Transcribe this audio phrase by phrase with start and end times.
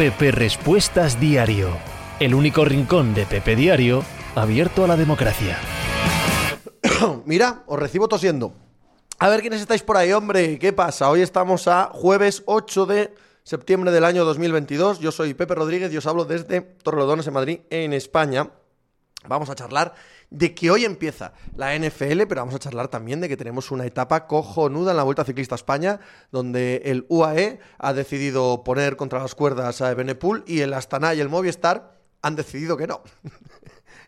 [0.00, 1.68] Pepe Respuestas Diario,
[2.20, 4.02] el único rincón de Pepe Diario
[4.34, 5.58] abierto a la democracia.
[7.26, 8.54] Mira, os recibo tosiendo.
[9.18, 10.58] A ver quiénes estáis por ahí, hombre.
[10.58, 11.10] ¿Qué pasa?
[11.10, 15.00] Hoy estamos a jueves 8 de septiembre del año 2022.
[15.00, 18.48] Yo soy Pepe Rodríguez y os hablo desde Torrelodones en Madrid, en España.
[19.28, 19.92] Vamos a charlar
[20.30, 23.84] de que hoy empieza la NFL, pero vamos a charlar también de que tenemos una
[23.84, 26.00] etapa cojonuda en la Vuelta Ciclista España,
[26.30, 31.20] donde el UAE ha decidido poner contra las cuerdas a Benepool y el Astana y
[31.20, 33.02] el Movistar han decidido que no.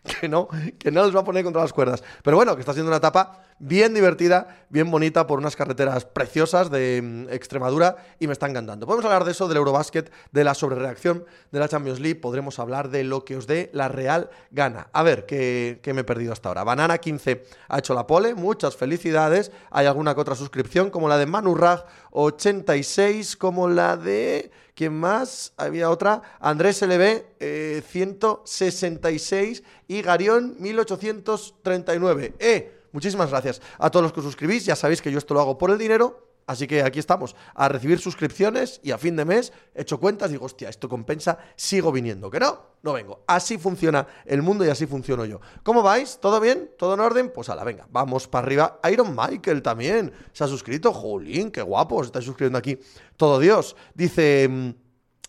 [0.19, 2.03] que no, que no les va a poner contra las cuerdas.
[2.23, 6.69] Pero bueno, que está siendo una etapa bien divertida, bien bonita, por unas carreteras preciosas
[6.69, 8.85] de mm, Extremadura y me está encantando.
[8.85, 12.89] Podemos hablar de eso, del Eurobasket, de la sobrereacción de la Champions League, podremos hablar
[12.89, 14.89] de lo que os dé la real gana.
[14.91, 16.63] A ver, ¿qué, me he perdido hasta ahora?
[16.63, 19.51] Banana 15 ha hecho la pole, muchas felicidades.
[19.71, 24.51] Hay alguna que otra suscripción, como la de Manurrag 86, como la de...
[24.75, 25.53] ¿Quién más?
[25.57, 26.21] Había otra.
[26.39, 32.33] Andrés LB, 166 eh, y Garión 1839.
[32.39, 32.79] ¡Eh!
[32.91, 34.65] Muchísimas gracias a todos los que os suscribís.
[34.65, 36.32] Ya sabéis que yo esto lo hago por el dinero.
[36.45, 40.29] Así que aquí estamos, a recibir suscripciones y a fin de mes he hecho cuentas
[40.29, 42.29] y digo, hostia, esto compensa, sigo viniendo.
[42.29, 42.73] ¿Que no?
[42.81, 43.23] No vengo.
[43.27, 45.39] Así funciona el mundo y así funciono yo.
[45.63, 46.19] ¿Cómo vais?
[46.19, 46.71] ¿Todo bien?
[46.77, 47.31] ¿Todo en orden?
[47.33, 48.79] Pues ala, venga, vamos para arriba.
[48.91, 50.93] Iron Michael también se ha suscrito.
[50.93, 52.77] Jolín, qué guapo, se está suscribiendo aquí.
[53.17, 53.75] Todo Dios.
[53.93, 54.75] Dice...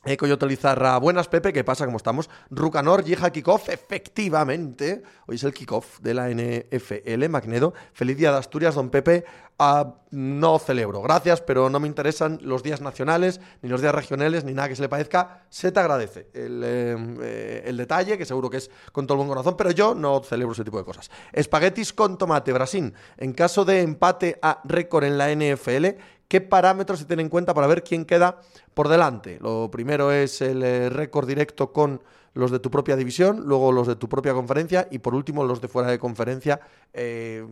[0.06, 1.86] Eh, Coyote Lizarra, buenas Pepe, ¿qué pasa?
[1.86, 2.28] ¿Cómo estamos?
[2.50, 5.02] Rucanor, Yija Kickoff, efectivamente.
[5.26, 7.72] Hoy es el kickoff de la NFL, Magnedo.
[7.94, 9.24] Feliz día de Asturias, don Pepe.
[9.58, 14.44] Ah, no celebro, gracias, pero no me interesan los días nacionales, ni los días regionales,
[14.44, 15.44] ni nada que se le parezca.
[15.48, 19.18] Se te agradece el, eh, eh, el detalle, que seguro que es con todo el
[19.18, 21.10] buen corazón, pero yo no celebro ese tipo de cosas.
[21.32, 22.92] Espaguetis con tomate, Brasil.
[23.16, 25.96] En caso de empate a récord en la NFL,
[26.28, 28.40] ¿Qué parámetros se tienen en cuenta para ver quién queda
[28.74, 29.38] por delante?
[29.40, 32.00] Lo primero es el eh, récord directo con
[32.34, 35.60] los de tu propia división, luego los de tu propia conferencia y por último los
[35.60, 36.60] de fuera de conferencia.
[36.92, 37.46] Eh,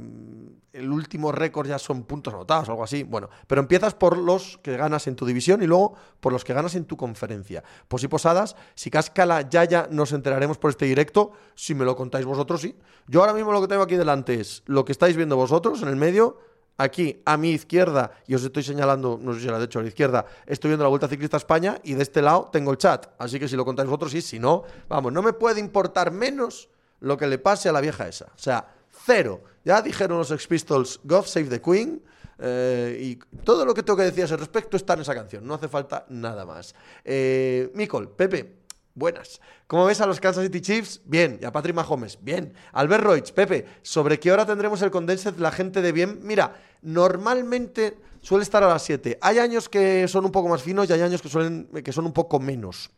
[0.72, 3.04] el último récord ya son puntos anotados, algo así.
[3.04, 6.52] Bueno, pero empiezas por los que ganas en tu división y luego por los que
[6.52, 7.62] ganas en tu conferencia.
[7.86, 11.32] Pues y posadas, si cascala ya ya nos enteraremos por este directo.
[11.54, 12.76] Si me lo contáis vosotros, sí.
[13.06, 15.88] Yo ahora mismo lo que tengo aquí delante es lo que estáis viendo vosotros en
[15.88, 16.38] el medio
[16.76, 19.82] aquí a mi izquierda, y os estoy señalando, no sé si era de hecho a
[19.82, 23.06] la izquierda, estoy viendo la Vuelta Ciclista España y de este lado tengo el chat.
[23.18, 26.68] Así que si lo contáis vosotros, sí, si no, vamos, no me puede importar menos
[27.00, 28.26] lo que le pase a la vieja esa.
[28.26, 28.66] O sea,
[29.04, 29.42] cero.
[29.64, 32.02] Ya dijeron los Ex Pistols, God Save the Queen.
[32.44, 35.46] Eh, y todo lo que tengo que decir a ese respecto está en esa canción.
[35.46, 36.74] No hace falta nada más.
[37.04, 38.61] Eh, Micol, Pepe,
[38.94, 39.40] Buenas.
[39.66, 41.00] ¿Cómo ves a los Kansas City Chiefs?
[41.04, 41.38] Bien.
[41.40, 42.18] ¿Y a Patrick Mahomes?
[42.20, 42.52] Bien.
[42.72, 46.20] Albert Roig, Pepe, ¿sobre qué hora tendremos el Condensed la gente de bien?
[46.22, 49.18] Mira, normalmente suele estar a las 7.
[49.22, 52.04] Hay años que son un poco más finos y hay años que, suelen, que son
[52.04, 52.90] un poco menos.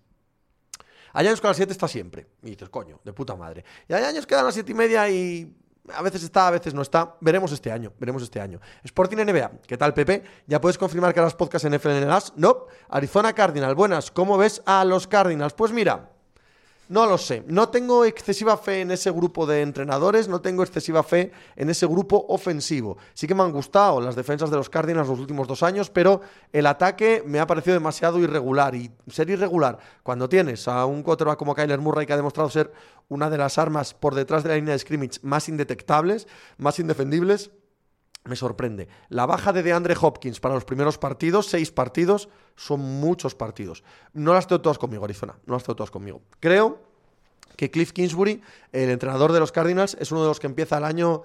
[1.13, 2.27] Hay años que a las 7 está siempre.
[2.43, 3.65] Y dices, coño, de puta madre.
[3.89, 5.57] Y hay años que dan a las 7 y media y
[5.93, 7.17] a veces está, a veces no está.
[7.21, 8.61] Veremos este año, veremos este año.
[8.85, 10.23] Sporting NBA, ¿qué tal, Pepe?
[10.47, 12.33] ¿Ya puedes confirmar que las podcasts en FNLAS?
[12.37, 12.67] No.
[12.89, 14.11] Arizona Cardinal, buenas.
[14.11, 15.53] ¿Cómo ves a los Cardinals?
[15.55, 16.14] Pues mira,
[16.89, 17.45] no lo sé.
[17.47, 21.87] No tengo excesiva fe en ese grupo de entrenadores, no tengo excesiva fe en ese
[21.87, 22.99] grupo ofensivo.
[23.15, 26.21] Sí que me han gustado las defensas de los Cardinals los últimos dos años, pero
[26.53, 28.75] el ataque me ha parecido demasiado irregular.
[28.75, 32.73] Y ser irregular cuando tienes a un quarterback como Kyler Murray que ha demostrado ser
[33.09, 36.27] una de las armas por detrás de la línea de scrimmage más indetectables,
[36.59, 37.51] más indefendibles,
[38.25, 38.89] me sorprende.
[39.11, 43.85] La baja de DeAndre Hopkins para los primeros partidos, seis partidos, son muchos partidos.
[44.15, 46.23] No las tengo todas conmigo, Arizona, no las tengo todas conmigo.
[46.41, 46.81] Creo
[47.57, 48.43] que Cliff Kingsbury,
[48.73, 51.23] el entrenador de los Cardinals, es uno de los que empieza el año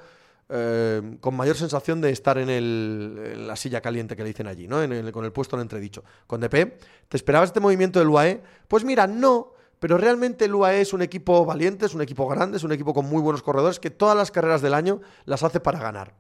[0.50, 4.78] eh, con mayor sensación de estar en, la silla caliente que le dicen allí, ¿no?
[5.14, 6.04] con el puesto en entredicho.
[6.28, 8.44] Con DP, ¿te esperabas este movimiento del UAE?
[8.68, 12.58] Pues mira, no, pero realmente el UAE es un equipo valiente, es un equipo grande,
[12.58, 15.62] es un equipo con muy buenos corredores que todas las carreras del año las hace
[15.62, 16.19] para ganar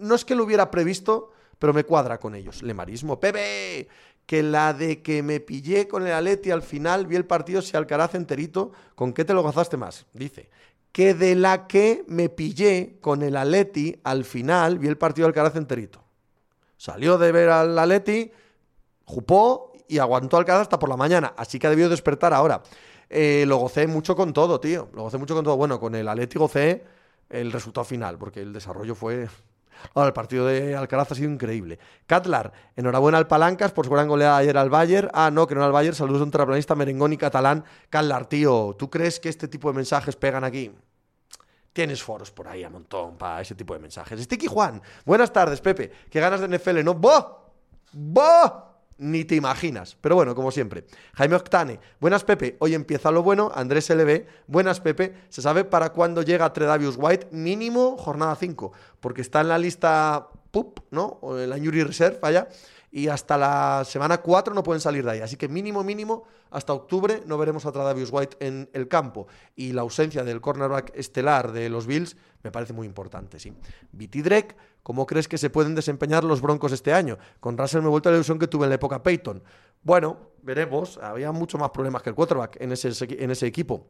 [0.00, 2.62] no es que lo hubiera previsto, pero me cuadra con ellos.
[2.62, 3.88] Lemarismo, Pepe,
[4.26, 7.76] que la de que me pillé con el Aleti al final, vi el partido si
[7.76, 10.06] Alcaraz enterito, ¿con qué te lo gozaste más?
[10.12, 10.50] Dice,
[10.92, 15.56] que de la que me pillé con el Aleti al final, vi el partido Alcaraz
[15.56, 16.04] enterito.
[16.76, 18.30] Salió de ver al Aleti,
[19.04, 22.62] jupó y aguantó Alcaraz hasta por la mañana, así que ha debido despertar ahora.
[23.08, 24.88] Eh, lo gocé mucho con todo, tío.
[24.94, 25.56] Lo gocé mucho con todo.
[25.56, 26.82] Bueno, con el Aleti gocé
[27.28, 29.28] el resultado final, porque el desarrollo fue
[29.94, 31.78] Ahora, el partido de Alcaraz ha sido increíble.
[32.06, 35.10] Catlar, enhorabuena al Palancas por su gran goleada ayer al Bayern.
[35.12, 35.94] Ah, no, que no al Bayern.
[35.94, 37.64] Saludos a un terraplanista merengón y catalán.
[37.90, 40.72] Catlar, tío, ¿tú crees que este tipo de mensajes pegan aquí?
[41.72, 44.20] Tienes foros por ahí a montón para ese tipo de mensajes.
[44.20, 45.90] Sticky Juan, buenas tardes, Pepe.
[46.10, 46.84] ¿Qué ganas de NFL?
[46.84, 46.94] ¿No?
[46.94, 47.54] ¡Bo!
[47.92, 48.71] ¡Bo!
[49.02, 49.96] Ni te imaginas.
[50.00, 50.84] Pero bueno, como siempre.
[51.14, 53.50] Jaime Octane, buenas Pepe, hoy empieza lo bueno.
[53.54, 59.20] Andrés LB, buenas Pepe, se sabe para cuándo llega Tredavious White, mínimo jornada 5, porque
[59.20, 61.18] está en la lista PUP, ¿no?
[61.20, 62.48] O en la Injury Reserve, vaya
[62.94, 65.20] y hasta la semana 4 no pueden salir de ahí.
[65.20, 69.26] Así que mínimo, mínimo, hasta octubre no veremos a Tradavius White en el campo.
[69.56, 73.52] Y la ausencia del cornerback estelar de los Bills me parece muy importante, sí.
[73.92, 77.18] Viti Drake, ¿cómo crees que se pueden desempeñar los Broncos este año?
[77.40, 79.42] Con Russell me he vuelto a la ilusión que tuve en la época Peyton.
[79.82, 80.98] Bueno, veremos.
[80.98, 83.88] Había mucho más problemas que el quarterback en ese, en ese equipo.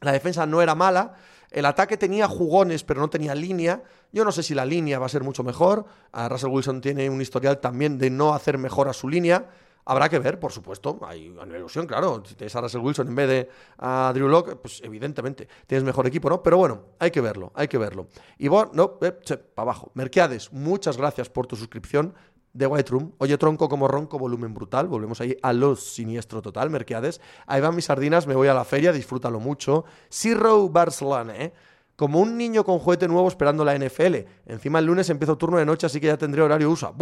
[0.00, 1.14] La defensa no era mala,
[1.50, 3.82] el ataque tenía jugones, pero no tenía línea.
[4.12, 5.84] Yo no sé si la línea va a ser mucho mejor.
[6.12, 9.48] A Russell Wilson tiene un historial también de no hacer mejor a su línea.
[9.84, 10.98] Habrá que ver, por supuesto.
[11.02, 12.22] Hay una ilusión, claro.
[12.24, 13.48] Si tienes a Russell Wilson en vez de
[13.78, 16.42] a Drew Locke, pues evidentemente tienes mejor equipo, ¿no?
[16.42, 18.08] Pero bueno, hay que verlo, hay que verlo.
[18.38, 19.90] Y bueno, no, eh, para abajo.
[19.94, 22.14] Merquiades, muchas gracias por tu suscripción
[22.52, 23.12] de White Room.
[23.18, 24.88] Oye, tronco como ronco, volumen brutal.
[24.88, 27.20] Volvemos ahí a los siniestro total, Merquiades.
[27.46, 29.84] Ahí van mis sardinas, me voy a la feria, disfrútalo mucho.
[30.08, 31.52] Zero Barcelona, ¿eh?
[31.96, 34.16] Como un niño con juguete nuevo esperando la NFL.
[34.46, 36.92] Encima el lunes empiezo turno de noche, así que ya tendré horario USA.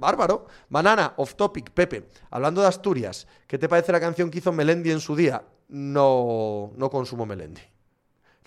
[0.00, 0.46] Bárbaro.
[0.68, 2.08] Banana, off topic, Pepe.
[2.30, 5.42] Hablando de Asturias, ¿qué te parece la canción que hizo Melendi en su día?
[5.68, 7.62] No, no consumo Melendi.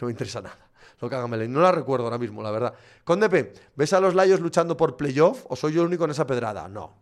[0.01, 0.73] No me interesa nada
[1.03, 1.53] lo que haga Melendi.
[1.53, 2.73] No la recuerdo ahora mismo, la verdad.
[3.03, 6.25] Condepe, ¿ves a los Layos luchando por playoff o soy yo el único en esa
[6.25, 6.67] pedrada?
[6.67, 6.93] No.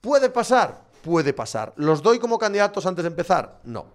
[0.00, 0.84] ¿Puede pasar?
[1.02, 1.74] Puede pasar.
[1.76, 3.60] ¿Los doy como candidatos antes de empezar?
[3.64, 3.86] No.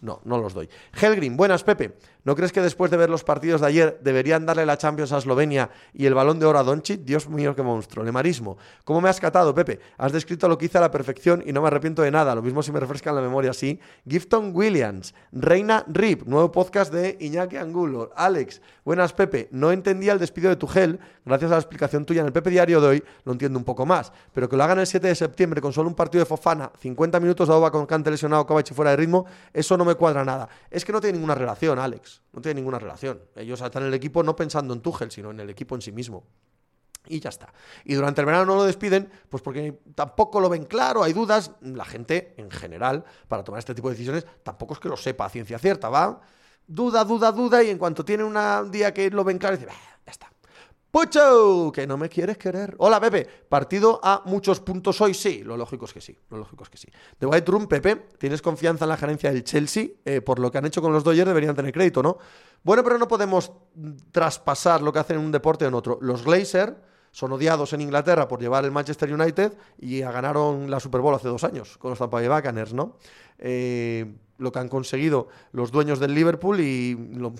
[0.00, 0.68] No, no los doy.
[1.00, 1.96] Helgrim, buenas, Pepe.
[2.26, 5.18] ¿No crees que después de ver los partidos de ayer deberían darle la Champions a
[5.18, 7.02] Eslovenia y el balón de oro a Doncic?
[7.02, 8.04] Dios mío, qué monstruo.
[8.04, 8.58] Lemarismo.
[8.84, 9.78] ¿Cómo me has catado, Pepe?
[9.96, 12.34] Has descrito lo que hice a la perfección y no me arrepiento de nada.
[12.34, 13.78] Lo mismo si me refrescan la memoria así.
[14.08, 18.10] Gifton Williams, Reina Rip, nuevo podcast de Iñaki Angulo.
[18.16, 19.48] Alex, buenas, Pepe.
[19.52, 20.98] No entendía el despido de tu gel.
[21.24, 23.86] Gracias a la explicación tuya en el Pepe Diario de hoy, lo entiendo un poco
[23.86, 24.12] más.
[24.32, 27.18] Pero que lo hagan el 7 de septiembre con solo un partido de Fofana, 50
[27.18, 30.24] minutos de Oba con Cante lesionado, Kovac y fuera de ritmo, eso no me cuadra
[30.24, 30.48] nada.
[30.70, 32.22] Es que no tiene ninguna relación, Alex.
[32.32, 33.20] No tiene ninguna relación.
[33.34, 35.92] Ellos están en el equipo no pensando en Tuchel, sino en el equipo en sí
[35.92, 36.24] mismo.
[37.08, 37.52] Y ya está.
[37.84, 41.52] Y durante el verano no lo despiden, pues porque tampoco lo ven claro, hay dudas.
[41.60, 45.26] La gente, en general, para tomar este tipo de decisiones, tampoco es que lo sepa
[45.26, 46.20] a ciencia cierta, ¿va?
[46.66, 49.70] Duda, duda, duda, y en cuanto tiene un día que lo ven claro, dice,
[50.04, 50.28] ya está.
[50.90, 52.74] Pucho, que no me quieres querer.
[52.78, 53.26] Hola, Pepe.
[53.48, 55.12] Partido a muchos puntos hoy.
[55.12, 56.16] Sí, lo lógico es que sí.
[56.30, 56.88] Lo lógico es que sí.
[57.18, 59.88] The White Room, Pepe, ¿tienes confianza en la gerencia del Chelsea?
[60.04, 62.18] Eh, por lo que han hecho con los Dodgers deberían tener crédito, ¿no?
[62.62, 63.52] Bueno, pero no podemos
[64.10, 65.98] traspasar lo que hacen en un deporte en otro.
[66.00, 66.72] Los Glazers
[67.10, 71.28] son odiados en Inglaterra por llevar el Manchester United y ganaron la Super Bowl hace
[71.28, 72.96] dos años con los Tampa Bay Buccaneers, ¿no?
[73.38, 77.32] Eh, lo que han conseguido los dueños del Liverpool y lo,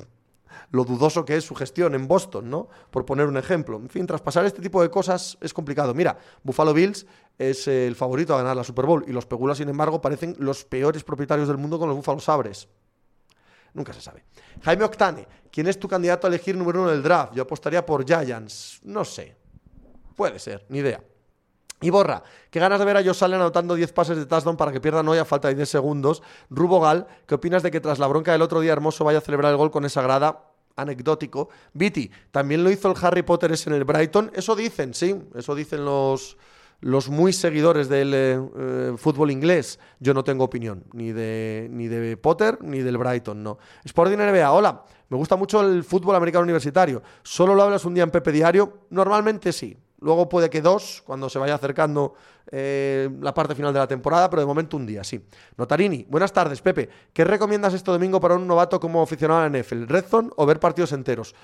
[0.70, 2.68] lo dudoso que es su gestión en Boston, ¿no?
[2.90, 3.76] Por poner un ejemplo.
[3.76, 5.94] En fin, traspasar este tipo de cosas es complicado.
[5.94, 7.06] Mira, Buffalo Bills
[7.38, 10.64] es el favorito a ganar la Super Bowl y los Pegulas, sin embargo, parecen los
[10.64, 12.68] peores propietarios del mundo con los Buffalo Sabres.
[13.74, 14.24] Nunca se sabe.
[14.62, 17.34] Jaime Octane, ¿quién es tu candidato a elegir número uno del draft?
[17.34, 18.80] Yo apostaría por Giants.
[18.84, 19.36] No sé.
[20.16, 21.02] Puede ser, ni idea.
[21.82, 24.72] Y borra, qué ganas de ver a Josh Allen anotando 10 pases de touchdown para
[24.72, 26.22] que pierdan hoy a falta de 10 segundos.
[26.48, 29.20] Rubo Gal, ¿qué opinas de que tras la bronca del otro día Hermoso vaya a
[29.20, 30.55] celebrar el gol con esa grada?
[30.76, 31.48] Anecdótico.
[31.72, 34.30] Viti, también lo hizo el Harry Potter ese en el Brighton.
[34.34, 36.36] Eso dicen, sí, eso dicen los,
[36.80, 39.78] los muy seguidores del eh, eh, fútbol inglés.
[39.98, 43.58] Yo no tengo opinión, ni de, ni de Potter ni del Brighton, no.
[43.84, 47.02] Sporting NBA, hola, me gusta mucho el fútbol americano universitario.
[47.22, 48.80] ¿Solo lo hablas un día en Pepe Diario?
[48.90, 49.76] Normalmente sí.
[50.06, 52.14] Luego puede que dos, cuando se vaya acercando
[52.52, 55.20] eh, la parte final de la temporada, pero de momento un día, sí.
[55.56, 56.88] Notarini, buenas tardes, Pepe.
[57.12, 59.86] ¿Qué recomiendas este domingo para un novato como aficionado a la NFL?
[59.88, 61.34] ¿Redzone o ver partidos enteros?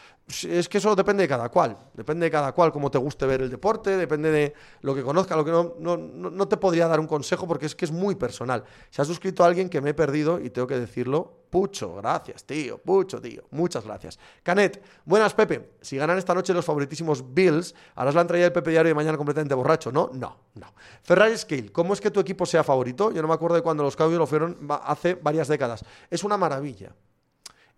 [0.49, 1.77] Es que eso depende de cada cual.
[1.93, 5.35] Depende de cada cual, cómo te guste ver el deporte, depende de lo que conozca,
[5.35, 8.15] lo que no, no, no te podría dar un consejo porque es que es muy
[8.15, 8.63] personal.
[8.91, 11.42] Se ha suscrito a alguien que me he perdido y tengo que decirlo.
[11.53, 12.79] Pucho, gracias, tío.
[12.79, 13.43] Pucho, tío.
[13.51, 14.19] Muchas gracias.
[14.43, 15.73] Canet, buenas, Pepe.
[15.83, 19.19] Si ganan esta noche los favoritísimos Bills, harás la entrada del Pepe Diario y mañana
[19.19, 20.09] completamente borracho, ¿no?
[20.15, 20.73] No, no.
[21.03, 23.13] Ferrari Scale, ¿cómo es que tu equipo sea favorito?
[23.13, 25.85] Yo no me acuerdo de cuando los Cowboys lo fueron hace varias décadas.
[26.09, 26.95] Es una maravilla.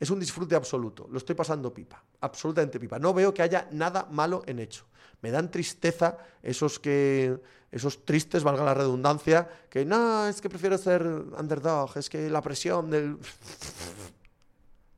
[0.05, 1.09] Es un disfrute absoluto.
[1.11, 2.05] Lo estoy pasando pipa.
[2.21, 2.99] Absolutamente pipa.
[2.99, 4.85] No veo que haya nada malo en hecho.
[5.23, 7.41] Me dan tristeza esos que.
[7.73, 12.43] Esos tristes, valga la redundancia, que no, es que prefiero ser underdog, es que la
[12.43, 13.17] presión del.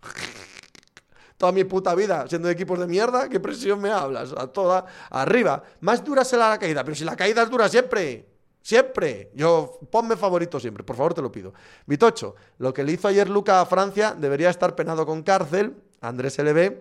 [1.39, 4.35] toda mi puta vida siendo de equipos de mierda, ¿qué presión me hablas?
[4.37, 5.63] A toda arriba.
[5.83, 8.36] Más dura será la caída, pero si la caída es dura siempre.
[8.67, 9.31] Siempre.
[9.33, 11.55] Yo, ponme favorito siempre, por favor te lo pido.
[11.87, 15.77] Vitocho, lo que le hizo ayer Luca a Francia debería estar penado con cárcel.
[16.01, 16.75] Andrés LB,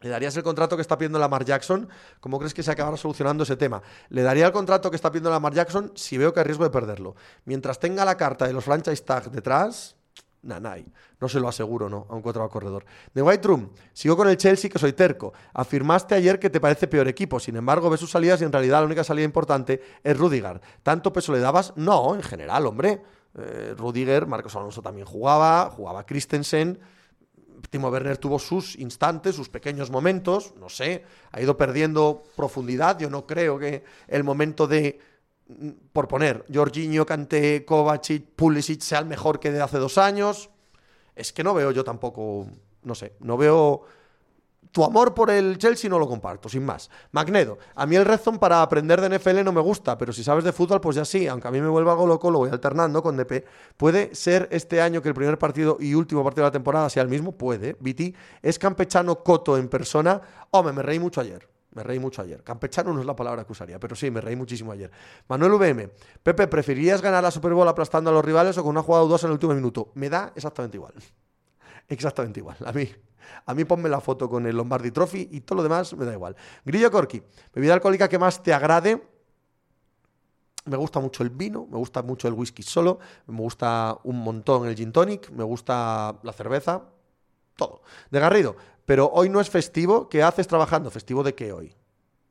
[0.00, 1.88] ¿Le darías el contrato que está pidiendo Lamar Jackson?
[2.20, 3.82] ¿Cómo crees que se acabará solucionando ese tema?
[4.10, 6.70] Le daría el contrato que está pidiendo Lamar Jackson si veo que hay riesgo de
[6.70, 7.16] perderlo.
[7.46, 9.96] Mientras tenga la carta de los franchise tag detrás,
[10.42, 10.86] nanay.
[11.20, 12.84] No se lo aseguro, no, a un cuatro al corredor.
[13.12, 15.32] De White Room, sigo con el Chelsea que soy terco.
[15.52, 17.40] Afirmaste ayer que te parece peor equipo.
[17.40, 20.60] Sin embargo, ves sus salidas y en realidad la única salida importante es Rudiger.
[20.82, 21.72] ¿Tanto peso le dabas?
[21.76, 23.02] No, en general, hombre.
[23.34, 26.78] Eh, Rudiger, Marcos Alonso también jugaba, jugaba Christensen.
[27.70, 32.98] Timo Werner tuvo sus instantes, sus pequeños momentos, no sé, ha ido perdiendo profundidad.
[32.98, 35.00] Yo no creo que el momento de,
[35.92, 40.50] por poner, Jorginho, Kanté, Kovacic, Pulisic sea el mejor que de hace dos años.
[41.16, 42.46] Es que no veo yo tampoco,
[42.82, 43.84] no sé, no veo
[44.72, 46.90] tu amor por el Chelsea no lo comparto, sin más.
[47.12, 50.44] Magnedo, a mí el Redstone para aprender de NFL no me gusta, pero si sabes
[50.44, 53.02] de fútbol, pues ya sí, aunque a mí me vuelva algo loco, lo voy alternando
[53.02, 53.44] con DP.
[53.76, 57.02] ¿Puede ser este año que el primer partido y último partido de la temporada sea
[57.02, 57.32] el mismo?
[57.32, 57.76] Puede.
[57.80, 60.20] Viti, ¿es campechano Coto en persona?
[60.50, 61.48] Hombre, me reí mucho ayer.
[61.78, 62.42] Me reí mucho ayer.
[62.42, 64.90] Campechano no es la palabra que usaría, pero sí, me reí muchísimo ayer.
[65.28, 65.88] Manuel VM,
[66.24, 69.26] Pepe, ¿preferirías ganar la Super Bowl aplastando a los rivales o con una jugada dudosa
[69.26, 69.92] en el último minuto?
[69.94, 70.94] Me da exactamente igual.
[71.88, 72.56] Exactamente igual.
[72.66, 72.90] A mí,
[73.46, 76.12] a mí ponme la foto con el Lombardi Trophy y todo lo demás me da
[76.14, 76.34] igual.
[76.64, 77.22] Grillo Corky,
[77.54, 79.00] bebida alcohólica que más te agrade.
[80.64, 84.66] Me gusta mucho el vino, me gusta mucho el whisky solo, me gusta un montón
[84.66, 86.82] el gin tonic, me gusta la cerveza,
[87.58, 87.82] todo.
[88.10, 90.90] De Garrido, pero hoy no es festivo, ¿qué haces trabajando?
[90.90, 91.74] ¿Festivo de qué hoy?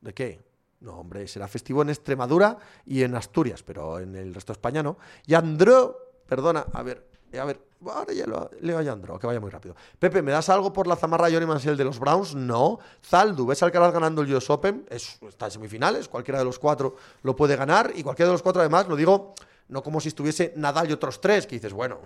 [0.00, 0.40] ¿De qué?
[0.80, 4.82] No, hombre, será festivo en Extremadura y en Asturias, pero en el resto de España
[4.82, 4.98] no.
[5.26, 7.06] Y Andro, perdona, a ver,
[7.36, 9.76] a ver, ahora ya lo, leo a Yandro, que vaya muy rápido.
[9.98, 12.34] Pepe, ¿me das algo por la zamarra Johnny Mansell de los Browns?
[12.34, 12.78] No.
[13.04, 14.86] Zaldu, ¿ves al Alcaraz ganando el US Open?
[14.88, 18.42] Es, está en semifinales, cualquiera de los cuatro lo puede ganar y cualquiera de los
[18.42, 19.34] cuatro además, lo digo,
[19.68, 21.98] no como si estuviese Nadal y otros tres, que dices, bueno,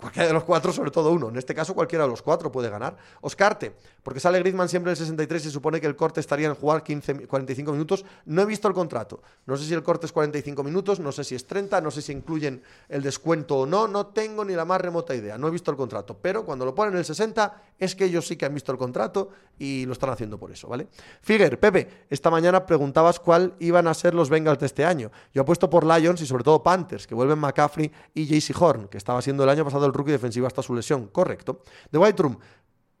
[0.00, 1.28] Cualquiera de los cuatro, sobre todo uno.
[1.28, 2.96] En este caso, cualquiera de los cuatro puede ganar.
[3.20, 6.48] Oscarte, porque sale Griezmann siempre en el 63 y se supone que el corte estaría
[6.48, 8.04] en jugar 15, 45 minutos.
[8.24, 9.22] No he visto el contrato.
[9.46, 12.02] No sé si el corte es 45 minutos, no sé si es 30, no sé
[12.02, 13.86] si incluyen el descuento o no.
[13.86, 15.36] No tengo ni la más remota idea.
[15.36, 16.16] No he visto el contrato.
[16.20, 18.78] Pero cuando lo ponen en el 60, es que ellos sí que han visto el
[18.78, 20.88] contrato y lo están haciendo por eso, ¿vale?
[21.20, 25.10] Figuer, Pepe, esta mañana preguntabas cuál iban a ser los Bengals de este año.
[25.34, 28.96] Yo apuesto por Lions y sobre todo Panthers, que vuelven McCaffrey y JC Horn, que
[28.96, 31.62] estaba siendo el año pasado rookie defensivo hasta su lesión, correcto.
[31.90, 32.38] The White Room,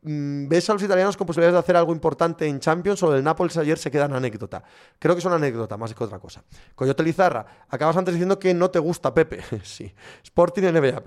[0.02, 3.24] mm, ¿ves a los italianos con posibilidades de hacer algo importante en Champions o el
[3.24, 4.62] Nápoles ayer se queda en anécdota?
[4.98, 6.44] Creo que es una anécdota más que otra cosa.
[6.74, 9.40] Coyote Lizarra, acabas antes diciendo que no te gusta Pepe.
[9.62, 9.92] sí.
[10.22, 11.02] Sporting NBA.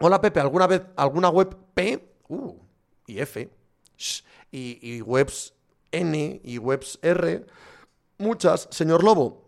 [0.00, 2.54] Hola Pepe, ¿alguna vez alguna web P uh,
[3.06, 3.50] y F
[4.52, 5.54] y, y webs
[5.90, 7.46] N y webs R?
[8.18, 9.47] Muchas, señor Lobo.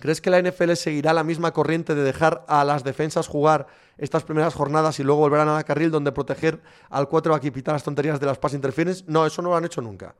[0.00, 4.22] ¿Crees que la NFL seguirá la misma corriente de dejar a las defensas jugar estas
[4.22, 7.82] primeras jornadas y luego volverán a la carril donde proteger al cuatro y quitar las
[7.82, 9.04] tonterías de las pass interference?
[9.06, 10.14] No, eso no lo han hecho nunca.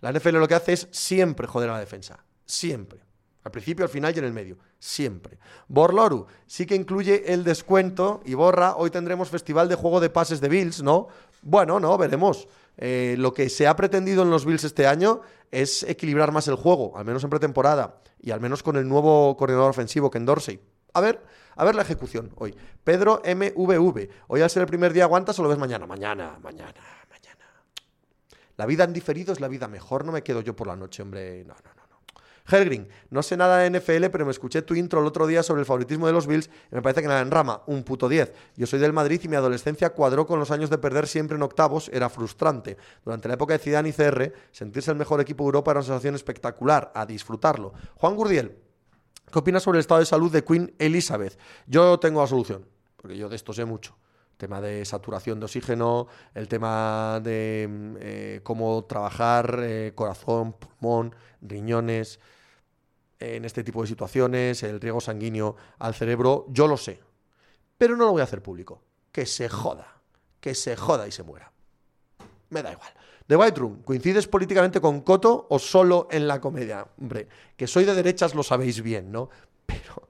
[0.00, 2.24] La NFL lo que hace es siempre joder a la defensa.
[2.46, 3.07] Siempre.
[3.48, 4.58] Al principio, al final y en el medio.
[4.78, 5.38] Siempre.
[5.68, 8.76] Borloru sí que incluye el descuento y borra.
[8.76, 11.08] Hoy tendremos festival de juego de pases de Bills, ¿no?
[11.40, 12.46] Bueno, no, veremos.
[12.76, 16.56] Eh, lo que se ha pretendido en los Bills este año es equilibrar más el
[16.56, 20.60] juego, al menos en pretemporada, y al menos con el nuevo coordinador ofensivo, Ken Dorsey.
[20.92, 21.24] A ver,
[21.56, 22.54] a ver la ejecución hoy.
[22.84, 24.10] Pedro MVV.
[24.26, 25.86] Hoy al ser el primer día aguantas o lo ves mañana.
[25.86, 26.74] Mañana, mañana,
[27.08, 27.46] mañana.
[28.58, 30.04] La vida en diferido es la vida mejor.
[30.04, 31.44] No me quedo yo por la noche, hombre.
[31.46, 31.77] No, no, no.
[32.50, 35.60] Hergrin, no sé nada de NFL, pero me escuché tu intro el otro día sobre
[35.60, 38.32] el favoritismo de los Bills y me parece que nada en rama, un puto 10.
[38.56, 41.42] Yo soy del Madrid y mi adolescencia cuadró con los años de perder siempre en
[41.42, 42.76] octavos, era frustrante.
[43.04, 45.86] Durante la época de Zidane y CR, sentirse el mejor equipo de Europa era una
[45.86, 47.74] sensación espectacular, a disfrutarlo.
[47.96, 48.56] Juan Gurdiel,
[49.30, 51.38] ¿qué opinas sobre el estado de salud de Queen Elizabeth?
[51.66, 53.96] Yo tengo la solución, porque yo de esto sé mucho
[54.38, 62.20] tema de saturación de oxígeno, el tema de eh, cómo trabajar eh, corazón, pulmón, riñones,
[63.18, 67.00] en este tipo de situaciones, el riego sanguíneo al cerebro, yo lo sé.
[67.76, 68.82] Pero no lo voy a hacer público.
[69.12, 70.00] Que se joda.
[70.40, 71.52] Que se joda y se muera.
[72.50, 72.90] Me da igual.
[73.26, 76.86] The White Room, ¿coincides políticamente con Coto o solo en la comedia?
[76.98, 79.28] Hombre, que soy de derechas lo sabéis bien, ¿no?
[79.66, 80.08] Pero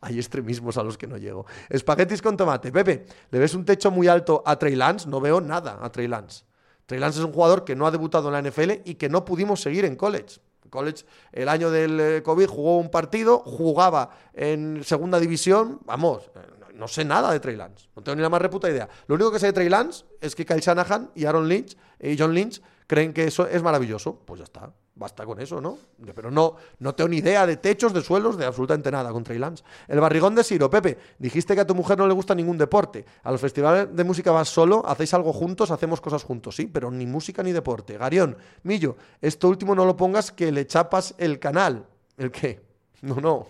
[0.00, 1.44] hay extremismos a los que no llego.
[1.68, 2.72] Espaguetis con tomate.
[2.72, 5.08] Pepe, ¿le ves un techo muy alto a Trey Lance?
[5.08, 6.44] No veo nada a Trey Lance.
[6.86, 9.24] Trey Lance es un jugador que no ha debutado en la NFL y que no
[9.24, 10.40] pudimos seguir en college.
[10.70, 16.40] College, el año del eh, COVID, jugó un partido, jugaba en segunda división, vamos, eh,
[16.74, 18.88] no sé nada de Trey Lance, no tengo ni la más reputa idea.
[19.06, 22.18] Lo único que sé de Trey Lance es que Kyle Shanahan y Aaron Lynch y
[22.18, 24.72] John Lynch creen que eso es maravilloso, pues ya está.
[24.96, 25.76] Basta con eso, ¿no?
[26.14, 29.40] Pero no, no tengo ni idea de techos, de suelos, de absolutamente nada con Trey.
[29.88, 33.04] El barrigón de Siro, Pepe, dijiste que a tu mujer no le gusta ningún deporte.
[33.24, 36.92] A los festivales de música vas solo, hacéis algo juntos, hacemos cosas juntos, sí, pero
[36.92, 37.98] ni música ni deporte.
[37.98, 41.86] Garión, Millo, esto último no lo pongas que le chapas el canal.
[42.16, 42.62] ¿El qué?
[43.02, 43.48] No, no.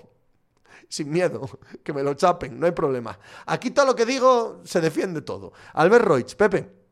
[0.88, 1.46] Sin miedo,
[1.82, 3.18] que me lo chapen, no hay problema.
[3.46, 5.52] Aquí todo lo que digo se defiende todo.
[5.74, 6.83] Albert Roig, Pepe.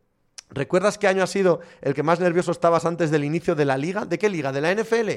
[0.53, 3.77] ¿Recuerdas qué año ha sido el que más nervioso estabas antes del inicio de la
[3.77, 4.05] liga?
[4.05, 4.53] ¿De qué liga?
[4.53, 5.11] ¿De la NFL?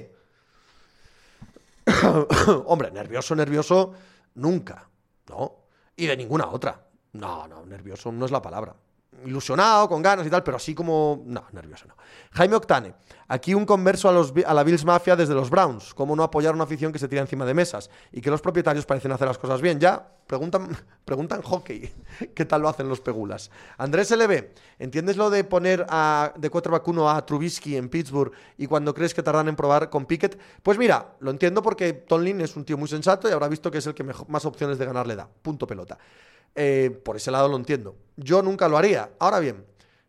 [2.66, 3.94] Hombre, nervioso, nervioso,
[4.36, 4.90] nunca,
[5.30, 5.68] ¿no?
[5.96, 6.88] Y de ninguna otra.
[7.14, 8.76] No, no, nervioso no es la palabra
[9.26, 11.24] ilusionado, con ganas y tal, pero así como...
[11.26, 11.96] No, nervioso no.
[12.32, 12.94] Jaime Octane,
[13.28, 15.94] aquí un converso a, los, a la Bills Mafia desde los Browns.
[15.94, 17.90] ¿Cómo no apoyar una afición que se tira encima de mesas?
[18.12, 19.80] Y que los propietarios parecen hacer las cosas bien.
[19.80, 21.94] Ya, preguntan, preguntan hockey.
[22.36, 23.52] ¿Qué tal lo hacen los pegulas?
[23.78, 28.68] Andrés LB, ¿entiendes lo de poner a, de cuatro vacuno a Trubisky en Pittsburgh y
[28.68, 30.38] cuando crees que tardan en probar con Pickett?
[30.62, 33.78] Pues mira, lo entiendo porque Tonlin es un tío muy sensato y habrá visto que
[33.78, 35.28] es el que más opciones de ganar le da.
[35.42, 35.98] Punto pelota.
[36.56, 37.96] Eh, por ese lado lo entiendo.
[38.16, 39.12] Yo nunca lo haría.
[39.20, 39.66] Ahora bien,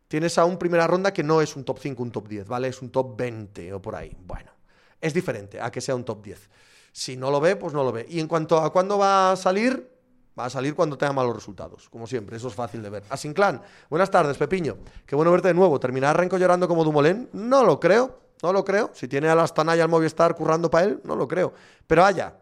[0.09, 2.69] tienes a un primera ronda que no es un top 5, un top 10, ¿vale?
[2.69, 4.17] Es un top 20 o por ahí.
[4.21, 4.53] Bueno,
[5.01, 6.51] es diferente a que sea un top 10.
[6.93, 8.07] Si no lo ve, pues no lo ve.
[8.09, 9.91] Y en cuanto a cuándo va a salir,
[10.39, 13.03] va a salir cuando tenga malos resultados, como siempre, eso es fácil de ver.
[13.11, 13.61] Asinclan,
[13.91, 14.77] buenas tardes, Pepiño.
[15.05, 15.81] Qué bueno verte de nuevo.
[15.81, 17.29] ¿Terminará Renko llorando como Dumoulin?
[17.33, 18.91] No lo creo, no lo creo.
[18.95, 21.53] Si tiene a la Astana y al Movistar currando para él, no lo creo.
[21.87, 22.35] Pero vaya,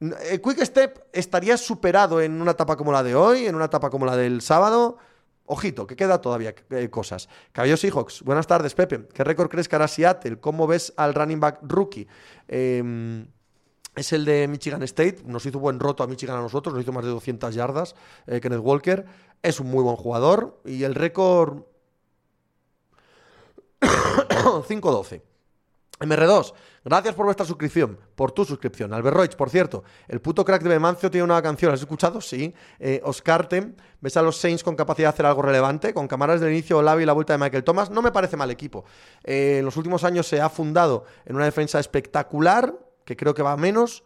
[0.00, 3.90] el Quick Step estaría superado en una etapa como la de hoy, en una etapa
[3.90, 4.98] como la del sábado.
[5.46, 7.28] Ojito, que queda todavía eh, cosas.
[7.52, 9.06] Caballos Seahawks, buenas tardes, Pepe.
[9.12, 10.40] ¿Qué récord crees que hará Seattle?
[10.40, 12.08] ¿Cómo ves al running back rookie?
[12.48, 13.26] Em,
[13.94, 15.18] es el de Michigan State.
[15.26, 17.94] Nos hizo buen roto a Michigan a nosotros, nos hizo más de 200 yardas.
[18.26, 19.04] Eh, Kenneth Walker
[19.42, 20.60] es un muy buen jugador.
[20.64, 21.64] Y el récord.
[23.80, 25.20] 5-12.
[26.00, 26.52] MR2,
[26.84, 28.92] gracias por vuestra suscripción, por tu suscripción.
[28.92, 32.20] Albert Roig, por cierto, el puto crack de Bemancio tiene una canción, ¿has escuchado?
[32.20, 32.52] Sí.
[32.80, 36.52] Eh, Oscarte, ves a los Saints con capacidad de hacer algo relevante, con cámaras del
[36.52, 38.84] inicio, Olavi y la vuelta de Michael Thomas, no me parece mal equipo.
[39.22, 42.74] Eh, en los últimos años se ha fundado en una defensa espectacular,
[43.04, 44.02] que creo que va a menos,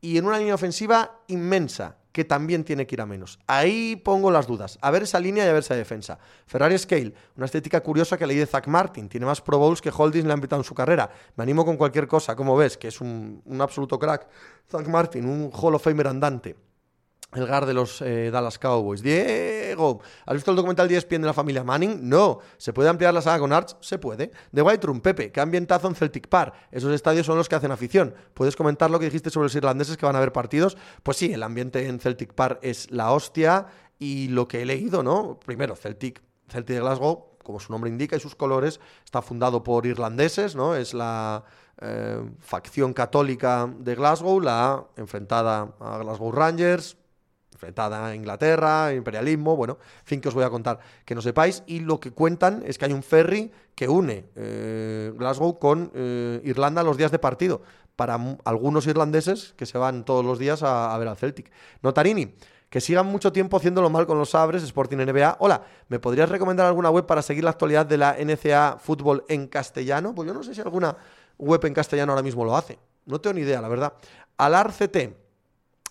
[0.00, 3.40] y en una línea ofensiva inmensa que también tiene que ir a menos.
[3.48, 4.78] Ahí pongo las dudas.
[4.80, 6.16] A ver esa línea y a ver esa defensa.
[6.46, 9.08] Ferrari Scale, una estética curiosa que leí de Zach Martin.
[9.08, 11.10] Tiene más Pro Bowls que Holdings le han invitado en su carrera.
[11.34, 14.28] Me animo con cualquier cosa, como ves, que es un, absoluto crack.
[14.70, 16.54] Zach Martin, un Hall of Famer andante
[17.34, 19.02] el GAR de los eh, Dallas Cowboys.
[20.26, 22.08] ¿Has visto el documental 10 ESPN de la familia Manning?
[22.08, 22.40] No.
[22.56, 23.76] ¿Se puede ampliar la saga con Arch?
[23.80, 24.30] Se puede.
[24.52, 26.54] The White Room, Pepe, ¿qué ambientazo en Celtic Park?
[26.70, 28.14] Esos estadios son los que hacen afición.
[28.34, 30.76] ¿Puedes comentar lo que dijiste sobre los irlandeses que van a ver partidos?
[31.02, 33.66] Pues sí, el ambiente en Celtic Park es la hostia
[33.98, 35.38] y lo que he leído, ¿no?
[35.44, 39.86] Primero, Celtic, Celtic de Glasgow, como su nombre indica y sus colores, está fundado por
[39.86, 40.74] irlandeses, ¿no?
[40.74, 41.44] Es la...
[41.80, 46.96] Eh, facción católica de Glasgow, la enfrentada a Glasgow Rangers,
[47.64, 51.62] enfrentada a Inglaterra, imperialismo, bueno, en fin, que os voy a contar que no sepáis.
[51.66, 56.40] Y lo que cuentan es que hay un ferry que une eh, Glasgow con eh,
[56.44, 57.62] Irlanda los días de partido,
[57.96, 61.50] para algunos irlandeses que se van todos los días a, ver al Celtic.
[61.80, 62.34] Notarini,
[62.68, 65.36] que sigan mucho tiempo haciéndolo mal con los sabres, Sporting NBA.
[65.38, 69.46] Hola, ¿me podrías recomendar alguna web para seguir la actualidad de la NCA Fútbol en
[69.46, 70.14] castellano?
[70.14, 70.96] Pues yo no sé si alguna
[71.38, 72.78] web en castellano ahora mismo lo hace.
[73.06, 73.94] No tengo ni idea, la verdad.
[74.36, 75.23] Alar CT,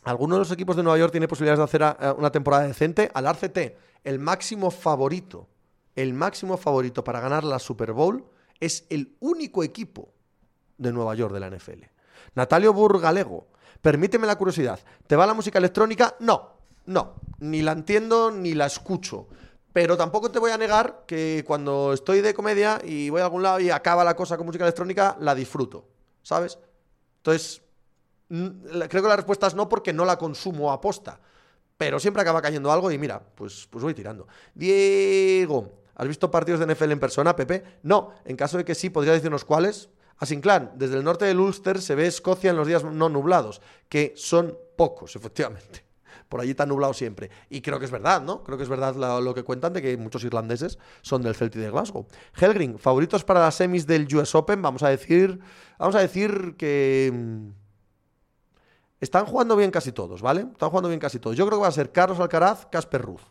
[0.03, 3.09] ¿Alguno de los equipos de Nueva York tiene posibilidades de hacer eh, una temporada decente?
[3.13, 3.57] Al RCT,
[4.03, 5.47] el máximo favorito,
[5.95, 8.25] el máximo favorito para ganar la Super Bowl
[8.59, 10.09] es el único equipo
[10.77, 11.83] de Nueva York de la NFL.
[12.35, 13.47] Natalio Burgalego,
[13.81, 16.15] permíteme la curiosidad, ¿te va la música electrónica?
[16.19, 16.51] No,
[16.85, 19.27] no, ni la entiendo ni la escucho.
[19.71, 23.41] Pero tampoco te voy a negar que cuando estoy de comedia y voy a algún
[23.41, 25.87] lado y acaba la cosa con música electrónica, la disfruto,
[26.21, 26.59] ¿sabes?
[27.17, 27.62] Entonces,
[28.27, 31.19] creo que la respuesta es no porque no la consumo a posta.
[31.77, 34.27] Pero siempre acaba cayendo algo y mira, pues, pues voy tirando.
[34.53, 37.63] Diego, ¿has visto partidos de NFL en persona, Pepe?
[37.83, 39.89] No, en caso de que sí, podría decirnos cuáles.
[40.17, 44.13] Asinclan, desde el norte del Ulster se ve Escocia en los días no nublados, que
[44.15, 45.83] son pocos, efectivamente.
[46.29, 47.29] Por allí está nublado siempre.
[47.49, 48.43] Y creo que es verdad, ¿no?
[48.43, 51.69] Creo que es verdad lo, que cuentan de que muchos irlandeses son del Celtic de
[51.69, 52.07] Glasgow.
[52.39, 55.39] Helgrin, favoritos para las semis del US Open, vamos a decir,
[55.77, 57.62] vamos a decir que mm,
[59.03, 60.41] están jugando bien casi todos, ¿vale?
[60.41, 61.35] Están jugando bien casi todos.
[61.35, 63.21] Yo creo que va a ser Carlos Alcaraz, Casper Ruz.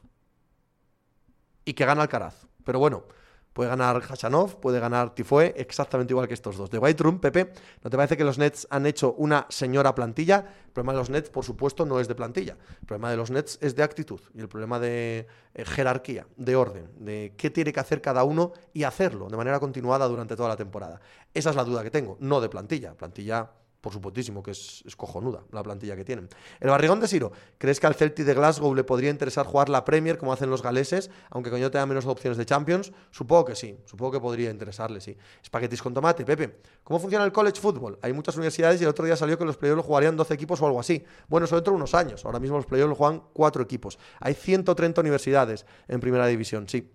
[1.64, 2.46] Y que gana Alcaraz.
[2.64, 3.04] Pero bueno,
[3.52, 6.70] Puede ganar Hashanov, puede ganar Tifue, exactamente igual que estos dos.
[6.70, 7.52] De White Room, Pepe,
[7.84, 10.46] ¿no te parece que los Nets han hecho una señora plantilla?
[10.66, 12.56] El problema de los Nets, por supuesto, no es de plantilla.
[12.80, 16.56] El problema de los Nets es de actitud y el problema de eh, jerarquía, de
[16.56, 20.48] orden, de qué tiene que hacer cada uno y hacerlo de manera continuada durante toda
[20.48, 21.02] la temporada.
[21.34, 22.94] Esa es la duda que tengo, no de plantilla.
[22.94, 23.50] Plantilla
[23.82, 26.28] por supuestísimo que es, cojonuda la plantilla que tienen.
[26.60, 29.84] El barrigón de Siro, ¿crees que al Celtic de Glasgow le podría interesar jugar la
[29.84, 32.92] Premier como hacen los galeses, aunque coño tenga menos opciones de Champions?
[33.10, 35.16] Supongo que sí, supongo que podría interesarle, sí.
[35.42, 36.60] Espaguetis con tomate, Pepe.
[36.84, 37.98] ¿Cómo funciona el college football?
[38.02, 40.62] Hay muchas universidades y el otro día salió que los playoffs lo jugarían 12 equipos
[40.62, 41.04] o algo así.
[41.28, 42.24] Bueno, eso dentro de unos años.
[42.24, 43.98] Ahora mismo los playoffs lo juegan 4 equipos.
[44.20, 46.88] Hay 130 universidades en primera división, sí.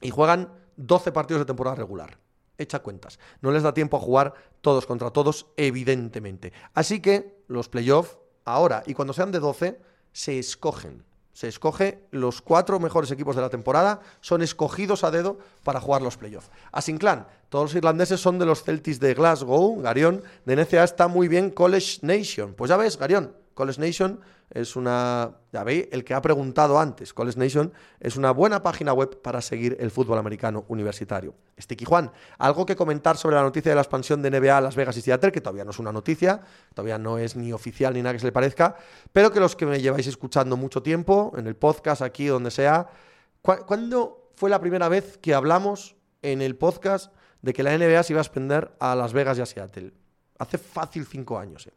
[0.00, 2.23] Y juegan 12 partidos de temporada regular
[2.58, 3.18] echa cuentas.
[3.40, 6.52] No les da tiempo a jugar todos contra todos, evidentemente.
[6.74, 9.80] Así que los playoffs, ahora y cuando sean de 12,
[10.12, 11.04] se escogen.
[11.32, 16.00] Se escoge los cuatro mejores equipos de la temporada, son escogidos a dedo para jugar
[16.00, 16.48] los playoffs.
[16.70, 21.08] A Sinclair, todos los irlandeses son de los Celtics de Glasgow, Garión, de NCA está
[21.08, 22.54] muy bien College Nation.
[22.54, 27.14] Pues ya ves, Garión, College Nation es una, ya veis, el que ha preguntado antes,
[27.14, 31.34] College Nation es una buena página web para seguir el fútbol americano universitario.
[31.58, 34.76] Sticky Juan, algo que comentar sobre la noticia de la expansión de NBA a Las
[34.76, 36.40] Vegas y Seattle, que todavía no es una noticia,
[36.74, 38.76] todavía no es ni oficial ni nada que se le parezca,
[39.12, 42.88] pero que los que me lleváis escuchando mucho tiempo, en el podcast, aquí, donde sea,
[43.40, 47.12] ¿cuándo fue la primera vez que hablamos en el podcast
[47.42, 49.92] de que la NBA se iba a expender a Las Vegas y a Seattle?
[50.38, 51.72] Hace fácil cinco años, ¿eh?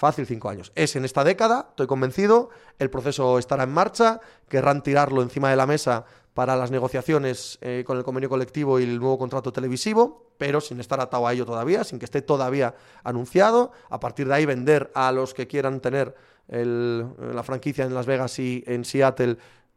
[0.00, 0.72] Fácil cinco años.
[0.76, 5.56] Es en esta década, estoy convencido, el proceso estará en marcha, querrán tirarlo encima de
[5.56, 10.32] la mesa para las negociaciones eh, con el convenio colectivo y el nuevo contrato televisivo,
[10.38, 13.72] pero sin estar atado a ello todavía, sin que esté todavía anunciado.
[13.90, 16.16] A partir de ahí vender a los que quieran tener
[16.48, 19.36] la franquicia en Las Vegas y en Seattle,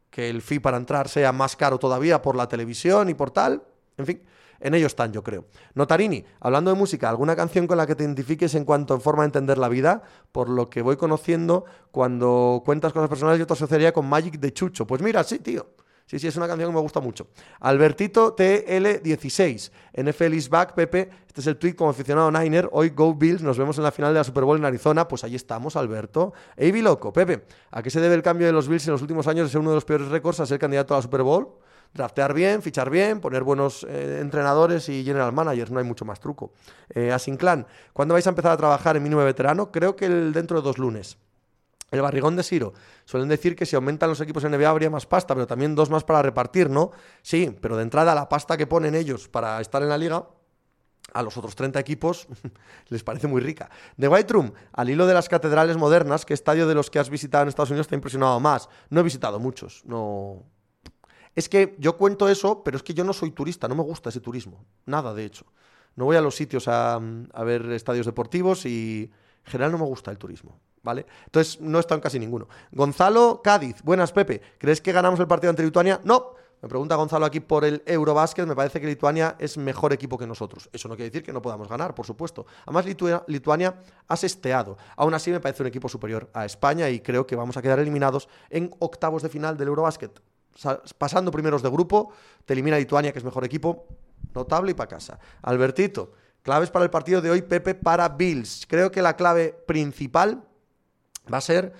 [0.10, 3.62] que el fee para entrar sea más caro todavía por la televisión y por tal.
[3.98, 4.22] En fin,
[4.64, 5.46] en ello están, yo creo.
[5.76, 9.24] Notarini, hablando de música, ¿alguna canción con la que te identifiques en cuanto a forma
[9.24, 10.04] de entender la vida?
[10.32, 14.54] Por lo que voy conociendo cuando cuentas cosas personales, yo te asociaría con Magic de
[14.54, 14.88] Chucho.
[14.88, 15.68] Pues mira, sí, tío.
[16.06, 17.28] Sí, sí, es una canción que me gusta mucho.
[17.60, 19.72] Albertito TL16.
[20.02, 21.10] NFL is back, Pepe.
[21.28, 22.70] Este es el tweet como aficionado Niner.
[22.72, 23.42] Hoy Go Bills.
[23.42, 25.08] Nos vemos en la final de la Super Bowl en Arizona.
[25.08, 26.34] Pues ahí estamos, Alberto.
[26.56, 27.46] Ey, loco, Pepe.
[27.72, 29.62] ¿A qué se debe el cambio de los Bills en los últimos años de ser
[29.62, 31.56] uno de los peores récords a ser candidato a la Super Bowl?
[31.94, 36.20] Draftear bien, fichar bien, poner buenos eh, entrenadores y general managers, no hay mucho más
[36.20, 36.52] truco.
[36.90, 39.72] Eh, Asinclan, ¿cuándo vais a empezar a trabajar en mínimo veterano?
[39.72, 41.18] Creo que el, dentro de dos lunes.
[41.92, 42.74] El barrigón de Siro.
[43.06, 45.92] Suelen decir que si aumentan los equipos en NBA habría más pasta, pero también dos
[45.92, 46.90] más para repartir, ¿no?
[47.22, 50.26] Sí, pero de entrada la pasta que ponen ellos para estar en la liga
[51.14, 52.28] a los otros 30 equipos
[52.90, 53.70] les parece muy rica.
[54.00, 57.12] The White Room, al hilo de las catedrales modernas, ¿qué estadio de los que has
[57.12, 58.70] visitado en Estados Unidos te ha impresionado más?
[58.90, 60.44] No he visitado muchos, no,
[61.36, 64.10] es que yo cuento eso, pero es que yo no soy turista, no me gusta
[64.10, 64.66] ese turismo.
[64.86, 65.46] Nada, de hecho.
[65.96, 67.00] No voy a los sitios a,
[67.46, 69.12] ver estadios deportivos y
[69.46, 70.60] en general no me gusta el turismo.
[70.82, 71.06] ¿Vale?
[71.26, 72.50] Entonces no estado en casi ninguno.
[72.72, 74.42] Gonzalo Cádiz, buenas Pepe.
[74.58, 76.02] ¿Crees que ganamos el partido ante Lituania?
[76.04, 76.34] No.
[76.62, 78.46] Me pregunta Gonzalo aquí por el Eurobásquet.
[78.46, 80.70] Me parece que Lituania es mejor equipo que nosotros.
[80.74, 82.46] Eso no quiere decir que no podamos ganar, por supuesto.
[82.66, 82.86] Además,
[83.28, 84.78] Lituania ha sesteado.
[84.96, 87.80] Aún así, me parece un equipo superior a España y creo que vamos a quedar
[87.80, 90.22] eliminados en octavos de final del Eurobásquet
[90.98, 92.12] pasando primeros de grupo,
[92.46, 93.88] te elimina Lituania, que es mejor equipo,
[94.34, 95.20] notable y para casa.
[95.42, 98.66] Albertito, claves para el partido de hoy, Pepe, para Bills.
[98.68, 100.44] Creo que la clave principal
[101.32, 101.74] va a ser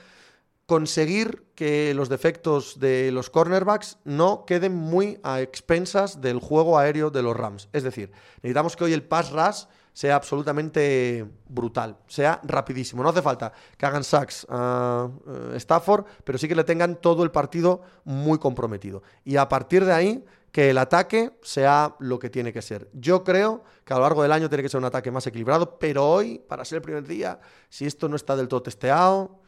[0.66, 7.10] conseguir que los defectos de los cornerbacks no queden muy a expensas del juego aéreo
[7.10, 7.70] de los Rams.
[7.74, 13.04] Es decir, necesitamos que hoy el pass rush sea absolutamente brutal, sea rapidísimo.
[13.04, 17.24] No hace falta que hagan sacks a eh, Stafford, pero sí que le tengan todo
[17.24, 19.04] el partido muy comprometido.
[19.24, 22.88] Y a partir de ahí, que el ataque sea lo que tiene que ser.
[22.94, 25.80] Yo creo que a lo largo del año tiene que ser un ataque más equilibrado,
[25.80, 29.40] pero hoy, para ser el primer día, si esto no está del todo testeado,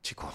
[0.00, 0.32] chicos,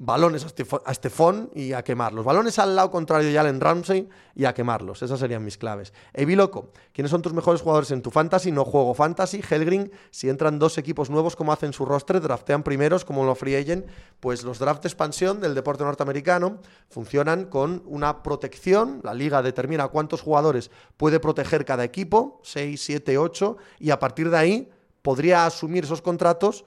[0.00, 2.24] balones a Estefón y a quemarlos.
[2.24, 5.02] Balones al lado contrario de Allen Ramsey y a quemarlos.
[5.02, 5.92] Esas serían mis claves.
[6.14, 8.50] Evi Loco, ¿quiénes son tus mejores jugadores en tu fantasy?
[8.50, 9.42] No juego fantasy.
[9.48, 12.18] Helgrin, si entran dos equipos nuevos, ¿cómo hacen su roster?
[12.22, 13.86] Draftean primeros, como lo free agent.
[14.20, 19.00] Pues los draft de expansión del deporte norteamericano funcionan con una protección.
[19.04, 24.30] La liga determina cuántos jugadores puede proteger cada equipo, 6, 7, 8, y a partir
[24.30, 24.70] de ahí
[25.02, 26.64] podría asumir esos contratos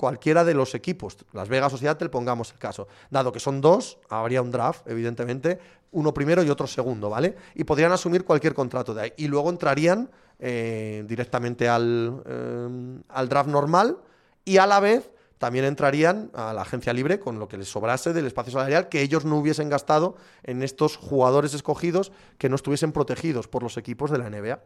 [0.00, 2.88] cualquiera de los equipos, Las Vegas o Seattle, pongamos el caso.
[3.10, 5.58] Dado que son dos, habría un draft, evidentemente,
[5.90, 7.36] uno primero y otro segundo, ¿vale?
[7.54, 9.12] Y podrían asumir cualquier contrato de ahí.
[9.18, 13.98] Y luego entrarían eh, directamente al, eh, al draft normal
[14.42, 18.14] y a la vez también entrarían a la agencia libre con lo que les sobrase
[18.14, 22.92] del espacio salarial que ellos no hubiesen gastado en estos jugadores escogidos que no estuviesen
[22.92, 24.60] protegidos por los equipos de la NBA.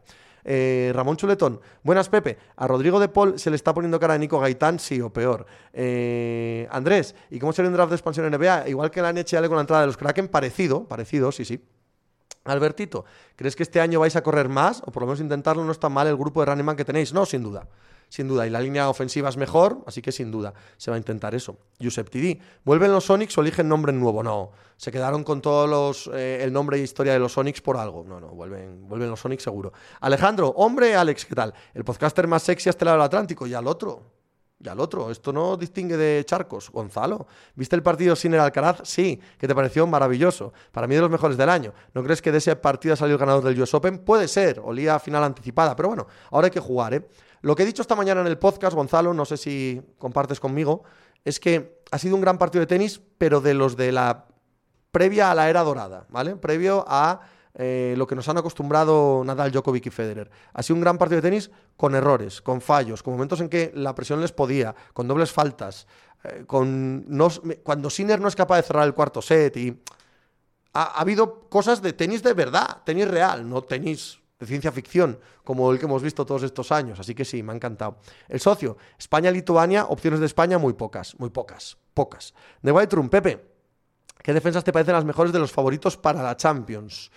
[0.47, 2.37] Eh, Ramón Chuletón, buenas Pepe.
[2.55, 5.47] A Rodrigo de Paul se le está poniendo cara a Nico Gaitán, sí o peor.
[5.73, 8.69] Eh, Andrés, ¿y cómo sería un draft de expansión en NBA?
[8.69, 11.61] Igual que la NHL con la entrada de los Kraken, parecido, parecido, sí, sí.
[12.43, 13.05] Albertito,
[13.35, 14.83] ¿crees que este año vais a correr más?
[14.85, 17.11] O por lo menos intentarlo, no está mal el grupo de running que tenéis.
[17.11, 17.67] No, sin duda
[18.09, 18.47] sin duda.
[18.47, 21.57] Y la línea ofensiva es mejor, así que sin duda se va a intentar eso.
[21.81, 24.23] Josep TD, ¿vuelven los Sonics o eligen nombre nuevo?
[24.23, 27.77] No, se quedaron con todos los eh, el nombre y historia de los Sonics por
[27.77, 28.03] algo.
[28.07, 29.73] No, no, vuelven, vuelven los Sonics seguro.
[30.01, 31.53] Alejandro, hombre, Alex, ¿qué tal?
[31.73, 34.14] El podcaster más sexy hasta el lado del Atlántico, y al otro.
[34.57, 36.69] Y al otro, esto no distingue de charcos.
[36.69, 38.81] Gonzalo, ¿viste el partido sin el Alcaraz?
[38.83, 40.53] Sí, que te pareció maravilloso.
[40.71, 41.73] Para mí de los mejores del año.
[41.93, 43.99] ¿No crees que de ese partido ha salido el ganador del US Open?
[43.99, 47.07] Puede ser, olía a final anticipada, pero bueno, ahora hay que jugar, ¿eh?
[47.41, 50.83] Lo que he dicho esta mañana en el podcast, Gonzalo, no sé si compartes conmigo,
[51.23, 54.25] es que ha sido un gran partido de tenis, pero de los de la
[54.91, 56.37] previa a la era dorada, ¿vale?
[56.37, 57.19] Previo a
[57.57, 60.29] eh, lo que nos han acostumbrado Nadal, Djokovic y Federer.
[60.53, 63.71] Ha sido un gran partido de tenis con errores, con fallos, con momentos en que
[63.73, 65.87] la presión les podía, con dobles faltas,
[66.25, 67.05] eh, con
[67.63, 69.81] cuando Sinner no es capaz de cerrar el cuarto set y
[70.73, 75.71] ha habido cosas de tenis de verdad, tenis real, no tenis de ciencia ficción, como
[75.71, 76.99] el que hemos visto todos estos años.
[76.99, 77.99] Así que sí, me ha encantado.
[78.27, 82.33] El socio, España-Lituania, opciones de España muy pocas, muy pocas, pocas.
[82.61, 83.54] De White Room, Pepe,
[84.25, 87.11] ¿qué defensas te parecen las mejores de los favoritos para la Champions?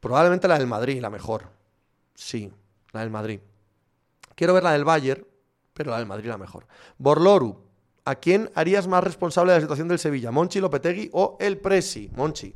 [0.00, 1.50] Probablemente la del Madrid, la mejor.
[2.14, 2.50] Sí,
[2.92, 3.40] la del Madrid.
[4.34, 5.26] Quiero ver la del Bayern,
[5.74, 6.66] pero la del Madrid la mejor.
[6.96, 7.62] Borloru,
[8.06, 10.30] ¿a quién harías más responsable de la situación del Sevilla?
[10.30, 12.10] ¿Monchi, Lopetegui o el Presi?
[12.16, 12.54] Monchi.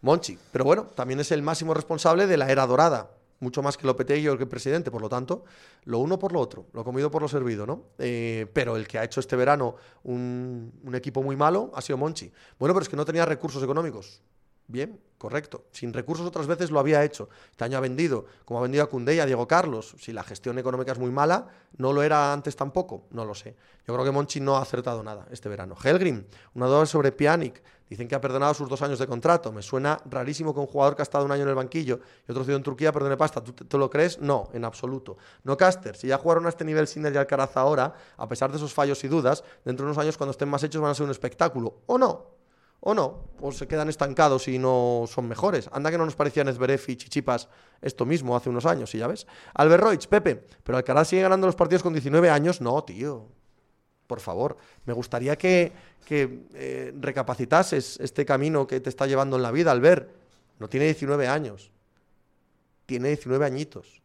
[0.00, 0.38] Monchi.
[0.50, 3.10] Pero bueno, también es el máximo responsable de la era dorada,
[3.42, 5.44] mucho más que Lopetegui o que el presidente, por lo tanto,
[5.84, 7.86] lo uno por lo otro, lo comido por lo servido, ¿no?
[7.98, 12.32] Eh, pero el que ha hecho este verano un, equipo muy malo ha sido Monchi.
[12.58, 14.22] Bueno, pero es que no tenía recursos económicos.
[14.68, 15.66] Bien, correcto.
[15.72, 17.28] Sin recursos otras veces lo había hecho.
[17.50, 19.96] Este año ha vendido, como ha vendido a Cundé y a Diego Carlos.
[19.98, 23.06] Si la gestión económica es muy mala, ¿no lo era antes tampoco?
[23.10, 23.56] No lo sé.
[23.86, 25.74] Yo creo que Monchi no ha acertado nada este verano.
[25.82, 26.24] Helgrim,
[26.54, 27.60] una duda sobre Pjanic.
[27.92, 29.52] Dicen que ha perdonado sus dos años de contrato.
[29.52, 32.30] Me suena rarísimo que un jugador que ha estado un año en el banquillo y
[32.30, 33.44] otro ciudad en Turquía perdone pasta.
[33.44, 34.18] ¿Tú, lo crees?
[34.18, 35.18] No, en absoluto.
[35.44, 38.56] No, Caster, si ya jugaron a este nivel Sinner y Alcaraz ahora, a pesar de
[38.56, 41.04] esos fallos y dudas, dentro de unos años cuando estén más hechos van a ser
[41.04, 41.82] un espectáculo.
[41.84, 42.40] ¿O no?
[42.84, 45.68] o no, o se quedan estancados y no son mejores.
[45.70, 47.48] Anda que no nos parecían Esberef y Chichipas
[47.82, 49.26] esto mismo hace unos años, y ya ves.
[49.52, 52.62] Albert Pepe, pero Alcaraz sigue ganando los partidos con 19 años.
[52.62, 53.28] No, tío,
[54.12, 54.58] por favor.
[54.84, 55.72] Me gustaría que,
[56.10, 60.10] eh, recapacitases este camino que te está llevando en la vida, Albert.
[60.58, 61.72] No tiene 19 años,
[62.84, 64.02] tiene 19 añitos.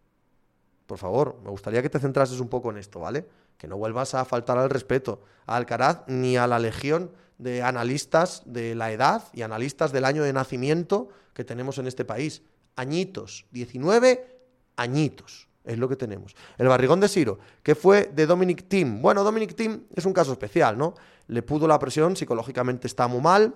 [0.86, 3.26] Por favor, me gustaría que te centrases un poco en esto, ¿vale?
[3.58, 8.44] Que no vuelvas a faltar al respeto a Alcaraz ni a la legión de analistas
[8.46, 12.44] de la edad y analistas del año de nacimiento que tenemos en este país.
[12.78, 14.40] Añitos, 19
[14.78, 16.36] añitos es lo que tenemos.
[16.58, 19.02] El barrigón de Siro, que fue de Dominic Thiem.
[19.02, 20.94] Bueno, Dominic Thiem es un caso especial, ¿no?
[21.28, 23.54] Le pudo la presión, psicológicamente está muy mal,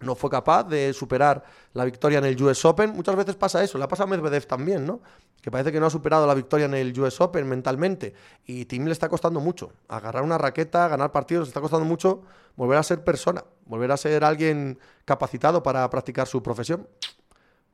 [0.00, 2.90] no fue capaz de superar la victoria en el US Open.
[2.90, 5.00] Muchas veces pasa eso, le ha pasado a Medvedev también, ¿no?
[5.40, 8.14] Que parece que no ha superado la victoria en el US Open mentalmente.
[8.44, 9.72] Y Tim le está costando mucho.
[9.88, 12.22] Agarrar una raqueta, ganar partidos, le está costando mucho
[12.56, 16.88] volver a ser persona, volver a ser alguien capacitado para practicar su profesión.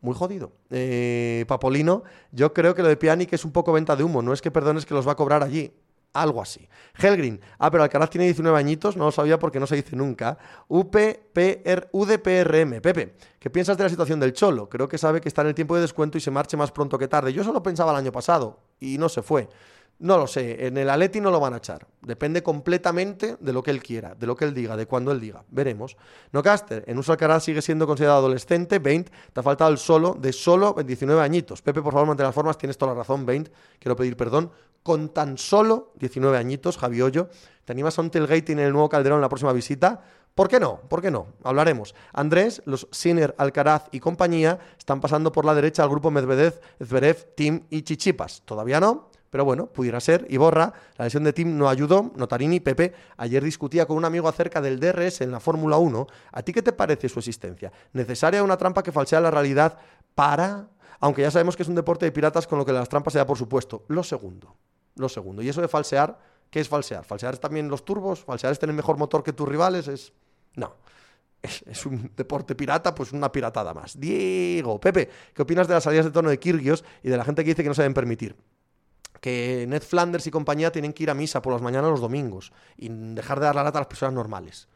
[0.01, 0.53] Muy jodido.
[0.71, 4.23] Eh, Papolino, yo creo que lo de Pianic es un poco venta de humo.
[4.23, 5.73] No es que perdones que los va a cobrar allí.
[6.13, 6.69] Algo así.
[6.99, 7.41] Helgrin.
[7.59, 10.39] Ah, pero Alcaraz tiene 19 añitos, no lo sabía porque no se dice nunca.
[10.67, 12.81] UPPR, UDPRM.
[12.81, 14.69] Pepe, ¿qué piensas de la situación del Cholo?
[14.69, 16.99] Creo que sabe que está en el tiempo de descuento y se marche más pronto
[16.99, 17.33] que tarde.
[17.33, 19.49] Yo solo pensaba el año pasado y no se fue.
[20.01, 21.87] No lo sé, en el Aleti no lo van a echar.
[22.01, 25.21] Depende completamente de lo que él quiera, de lo que él diga, de cuando él
[25.21, 25.45] diga.
[25.51, 25.99] Veremos.
[26.33, 30.17] No Caster, en uso Alcaraz sigue siendo considerado adolescente, 20, te ha faltado el solo
[30.19, 31.61] de solo 19 añitos.
[31.61, 34.51] Pepe, por favor, mantén las formas, tienes toda la razón, 20, quiero pedir perdón.
[34.83, 37.29] Con tan solo 19 añitos, Javi Hoyo,
[37.67, 40.03] ¿te animas a un tailgate en el nuevo Calderón en la próxima visita?
[40.35, 40.81] ¿Por qué no?
[40.89, 41.27] ¿Por qué no?
[41.45, 41.95] Hablaremos.
[42.15, 47.35] Andrés, los Sinner, Alcaraz y compañía están pasando por la derecha al grupo Medvedev, Zverev,
[47.35, 48.41] Tim y Chichipas.
[48.47, 49.10] ¿Todavía no?
[49.31, 50.27] Pero bueno, pudiera ser.
[50.29, 52.13] Y borra, la lesión de Tim no ayudó.
[52.17, 56.07] Notarini, Pepe, ayer discutía con un amigo acerca del DRS en la Fórmula 1.
[56.33, 57.73] ¿A ti qué te parece su existencia?
[57.93, 59.79] ¿Necesaria una trampa que falsea la realidad
[60.15, 60.69] para...?
[61.03, 63.19] Aunque ya sabemos que es un deporte de piratas con lo que las trampas se
[63.19, 63.85] da por supuesto.
[63.89, 64.57] Lo segundo.
[64.97, 65.41] Lo segundo.
[65.41, 66.19] Y eso de falsear,
[66.51, 67.05] ¿qué es falsear?
[67.05, 68.23] ¿Falsear es también los turbos?
[68.23, 69.89] ¿Falsear es tener mejor motor que tus rivales?
[69.89, 70.13] Es...
[70.57, 70.75] No.
[71.41, 73.99] Es, es, un deporte pirata, pues una piratada más.
[73.99, 77.45] Diego, Pepe, ¿qué opinas de las salidas de tono de Kirgios y de la gente
[77.45, 78.37] que dice que no se deben permitir?
[79.21, 82.53] Que Ned Flanders y compañía tienen que ir a misa por las mañanas los domingos
[82.77, 84.69] y dejar de dar la lata a las personas normales.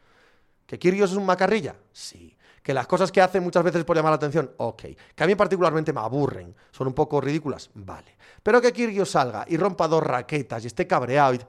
[0.66, 1.74] ¿Que Kyrgios es un macarrilla?
[1.92, 2.36] Sí.
[2.62, 4.50] ¿Que las cosas que hace muchas veces por llamar la atención?
[4.56, 4.82] Ok.
[5.14, 6.54] ¿Que a mí particularmente me aburren?
[6.70, 7.70] ¿Son un poco ridículas?
[7.74, 8.16] Vale.
[8.42, 11.40] Pero que Kyrgios salga y rompa dos raquetas y esté cabreado y...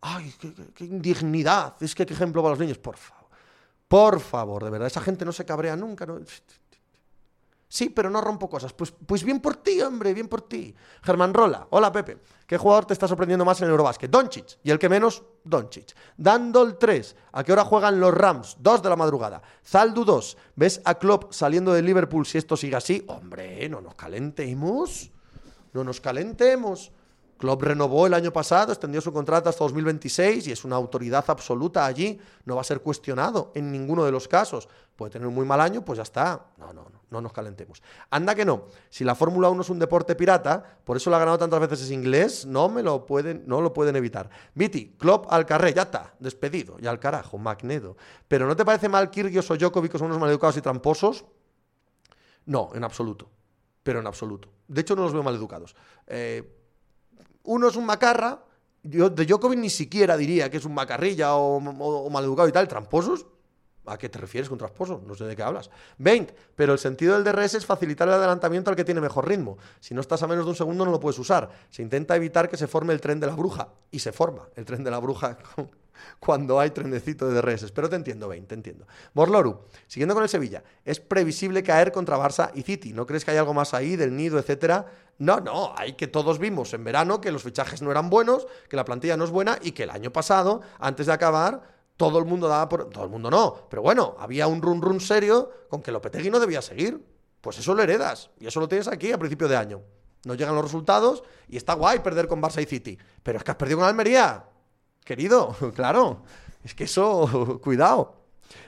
[0.00, 0.32] ¡Ay,
[0.74, 1.74] qué, indignidad!
[1.80, 3.26] Es que qué ejemplo para los niños, por favor.
[3.88, 6.06] Por favor, de verdad, esa gente no se cabrea nunca.
[6.06, 6.20] ¿no?
[7.68, 8.72] Sí, pero no rompo cosas.
[8.72, 10.74] Pues, pues bien por ti, hombre, bien por ti.
[11.02, 12.18] Germán Rola, hola Pepe.
[12.46, 14.10] ¿Qué jugador te está sorprendiendo más en el Eurobásquet?
[14.10, 14.58] Doncic.
[14.62, 15.94] Y el que menos, Doncic.
[16.16, 17.16] Dandol 3.
[17.32, 18.56] ¿A qué hora juegan los Rams?
[18.58, 19.42] 2 de la madrugada.
[19.62, 20.38] Zaldu 2.
[20.56, 23.04] ¿Ves a Klopp saliendo de Liverpool si esto sigue así?
[23.06, 25.10] Hombre, no nos calentemos.
[25.74, 26.90] No nos calentemos.
[27.38, 31.86] Klopp renovó el año pasado, extendió su contrato hasta 2026 y es una autoridad absoluta
[31.86, 32.18] allí.
[32.44, 34.68] No va a ser cuestionado en ninguno de los casos.
[34.96, 36.46] Puede tener un muy mal año, pues ya está.
[36.56, 37.80] No, no, no, no nos calentemos.
[38.10, 38.64] Anda que no.
[38.90, 41.82] Si la Fórmula 1 es un deporte pirata, por eso lo ha ganado tantas veces
[41.82, 44.28] es inglés, no me lo pueden, no lo pueden evitar.
[44.54, 47.96] Viti, Klopp al carré, ya está, despedido, ya al carajo, Magnedo.
[48.26, 51.24] Pero ¿no te parece mal Kirgios o Djokovic que son unos maleducados y tramposos?
[52.46, 53.30] No, en absoluto.
[53.84, 54.50] Pero en absoluto.
[54.66, 55.76] De hecho, no los veo maleducados.
[56.06, 56.57] Eh,
[57.48, 58.40] uno es un macarra,
[58.82, 61.60] de Djokovic ni siquiera diría que es un macarrilla o,
[62.10, 63.26] maleducado y tal, tramposos.
[63.86, 65.02] ¿A qué te refieres con tramposos?
[65.02, 65.70] No sé de qué hablas.
[65.96, 66.34] 20.
[66.54, 69.56] Pero el sentido del DRS es facilitar el adelantamiento al que tiene mejor ritmo.
[69.80, 71.48] Si no estás a menos de un segundo no lo puedes usar.
[71.70, 73.68] Se intenta evitar que se forme el tren de la bruja.
[73.90, 75.38] Y se forma el tren de la bruja
[76.18, 77.70] cuando hay trenecito de DRS.
[77.72, 78.86] Pero te entiendo, 20, te entiendo.
[79.14, 82.92] Morloru, siguiendo con el Sevilla, es previsible caer contra Barça y City.
[82.92, 84.86] ¿No crees que hay algo más ahí del nido, etcétera?
[85.18, 88.76] No, no, hay que todos vimos en verano que los fichajes no eran buenos, que
[88.76, 92.24] la plantilla no es buena y que el año pasado, antes de acabar, todo el
[92.24, 92.88] mundo daba por.
[92.90, 96.38] Todo el mundo no, pero bueno, había un run run serio con que Lopetegui no
[96.38, 97.04] debía seguir.
[97.40, 99.82] Pues eso lo heredas y eso lo tienes aquí a principio de año.
[100.24, 102.98] No llegan los resultados y está guay perder con Barça y City.
[103.22, 104.44] Pero es que has perdido con Almería.
[105.08, 106.18] Querido, claro.
[106.62, 108.16] Es que eso, cuidado.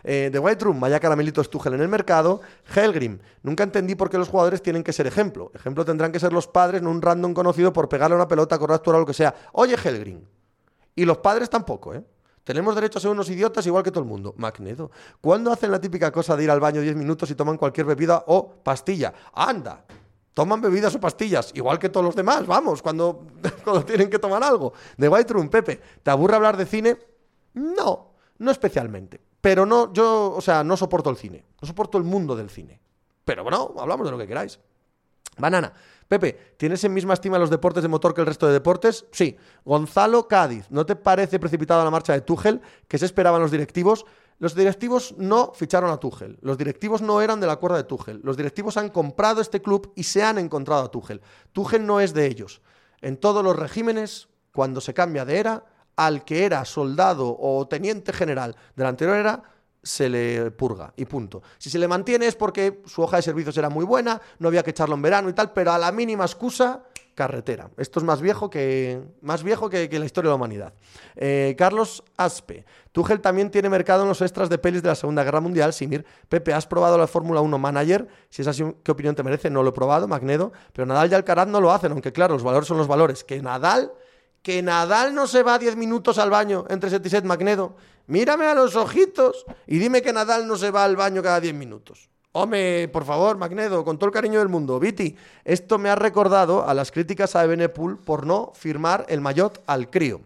[0.02, 2.40] Eh, The White Room, vaya caramelito Tuchel en el mercado.
[2.74, 5.52] Helgrim, nunca entendí por qué los jugadores tienen que ser ejemplo.
[5.54, 8.80] Ejemplo tendrán que ser los padres, no un random conocido por pegarle una pelota, correr
[8.82, 9.34] o lo que sea.
[9.52, 10.22] Oye, Helgrim.
[10.94, 12.02] Y los padres tampoco, ¿eh?
[12.42, 14.32] Tenemos derecho a ser unos idiotas igual que todo el mundo.
[14.38, 14.90] Magnedo.
[15.20, 18.24] ¿Cuándo hacen la típica cosa de ir al baño 10 minutos y toman cualquier bebida
[18.28, 19.12] o pastilla?
[19.34, 19.84] ¡Anda!
[20.34, 23.26] Toman bebidas o pastillas, igual que todos los demás, vamos, cuando,
[23.64, 24.72] cuando tienen que tomar algo.
[24.96, 26.96] The White Room, Pepe, ¿te aburre hablar de cine?
[27.54, 29.20] No, no especialmente.
[29.40, 31.44] Pero no, yo, o sea, no soporto el cine.
[31.60, 32.80] No soporto el mundo del cine.
[33.24, 34.58] Pero bueno, hablamos de lo que queráis.
[35.38, 35.72] Banana.
[36.06, 39.06] Pepe, ¿tienes en misma estima los deportes de motor que el resto de deportes?
[39.12, 39.36] Sí.
[39.64, 42.60] Gonzalo Cádiz, ¿no te parece precipitado la marcha de Tuchel?
[42.88, 44.04] que se esperaban los directivos?
[44.40, 46.38] Los directivos no ficharon a Tuchel.
[46.40, 48.22] Los directivos no eran de la cuerda de Tuchel.
[48.24, 51.20] Los directivos han comprado este club y se han encontrado a Tuchel.
[51.52, 52.62] Tuchel no es de ellos.
[53.02, 58.14] En todos los regímenes, cuando se cambia de era, al que era soldado o teniente
[58.14, 59.42] general de la anterior era,
[59.82, 61.42] se le purga y punto.
[61.58, 64.62] Si se le mantiene es porque su hoja de servicios era muy buena, no había
[64.62, 66.82] que echarlo en verano y tal, pero a la mínima excusa,
[67.20, 67.68] carretera.
[67.76, 70.72] Esto es más viejo que, más viejo que, la historia de la humanidad.
[71.16, 72.64] Eh, Carlos Aspe.
[72.92, 75.74] Tuchel también tiene mercado en los extras de pelis de la Segunda Guerra Mundial.
[75.74, 76.06] Simir.
[76.30, 78.08] Pepe, ¿has probado la Fórmula 1 Manager?
[78.30, 79.50] Si es así, ¿qué opinión te merece?
[79.50, 80.50] No lo he probado, Magnedo.
[80.72, 83.22] Pero Nadal y Alcaraz no lo hacen, aunque claro, los valores son los valores.
[83.22, 83.92] Que Nadal
[84.40, 87.76] que Nadal no se va 10 minutos al baño entre set y set, Magnedo.
[88.06, 91.52] Mírame a los ojitos y dime que Nadal no se va al baño cada 10
[91.52, 92.08] minutos.
[92.32, 94.78] Hombre, por favor, Magnedo, con todo el cariño del mundo.
[94.78, 99.62] Viti, esto me ha recordado a las críticas a Ebenepool por no firmar el maillot
[99.66, 100.20] al crío.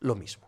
[0.00, 0.46] Lo mismo.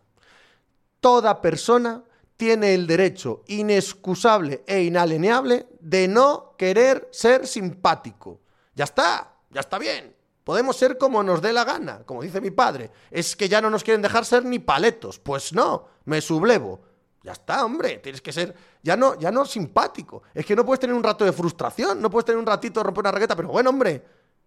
[1.00, 2.02] Toda persona
[2.36, 8.40] tiene el derecho inexcusable e inalienable de no querer ser simpático.
[8.74, 10.14] Ya está, ya está bien.
[10.44, 12.90] Podemos ser como nos dé la gana, como dice mi padre.
[13.10, 15.18] Es que ya no nos quieren dejar ser ni paletos.
[15.18, 16.80] Pues no, me sublevo.
[17.22, 20.22] Ya está, hombre, tienes que ser ya no, ya no simpático.
[20.32, 22.84] Es que no puedes tener un rato de frustración, no puedes tener un ratito de
[22.84, 24.02] romper una raqueta, pero bueno, hombre,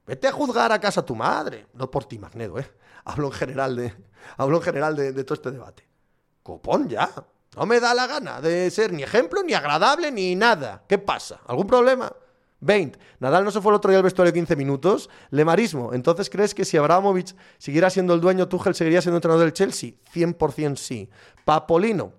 [0.05, 1.67] vete a juzgar a casa tu madre.
[1.73, 2.71] No por ti, Magnedo, ¿eh?
[3.05, 3.93] Hablo en general de,
[4.37, 5.87] hablo en general de todo este debate.
[6.41, 7.09] Copón, ya.
[7.55, 10.83] No me da la gana de ser ni ejemplo, ni agradable, ni nada.
[10.87, 11.41] ¿Qué pasa?
[11.45, 12.11] ¿Algún problema?
[12.59, 12.97] 20.
[13.19, 15.09] Nadal no se fue el otro día al vestuario 15 minutos.
[15.29, 15.93] Lemarismo.
[15.93, 19.91] Entonces, ¿crees que si Abramovich siguiera siendo el dueño, Tuchel seguiría siendo entrenador del Chelsea?
[20.13, 21.09] 100% sí.
[21.45, 22.13] Papolino.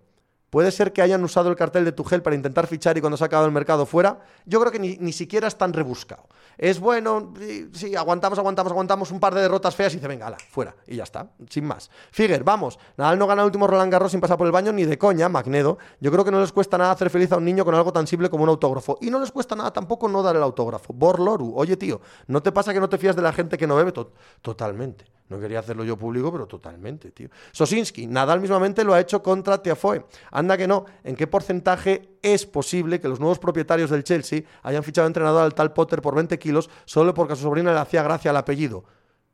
[0.55, 3.25] ¿Puede ser que hayan usado el cartel de Tuchel para intentar fichar y cuando se
[3.25, 4.21] ha acabado el mercado fuera?
[4.47, 6.29] Yo creo que ni, ni siquiera es tan rebuscado.
[6.57, 7.35] Es bueno,
[7.73, 10.77] sí, aguantamos, aguantamos, aguantamos un par de derrotas feas y dice, venga, ala, fuera.
[10.87, 11.91] Y ya está, sin más.
[12.13, 12.79] Figuer, vamos.
[12.97, 15.29] Nadal no gana el último Roland Garros sin pasar por el baño ni de coña,
[15.29, 15.77] Magnedo.
[15.99, 18.07] Yo creo que no les cuesta nada hacer feliz a un niño con algo tan
[18.07, 18.97] simple como un autógrafo.
[19.01, 20.93] Y no les cuesta nada tampoco no dar el autógrafo.
[20.93, 23.75] Borloru, oye tío, ¿no te pasa que no te fías de la gente que no
[23.75, 23.93] bebe?
[24.41, 25.07] totalmente.
[25.29, 27.31] No quería hacerlo yo público, pero totalmente, tío.
[27.51, 30.05] Sosinski, Nadal mismamente lo ha hecho contra Tiafoe.
[30.31, 34.83] Anda que no, ¿en qué porcentaje es posible que los nuevos propietarios del Chelsea hayan
[34.83, 38.03] fichado entrenador al tal Potter por 20 kilos solo porque a su sobrina le hacía
[38.03, 38.85] gracia el apellido?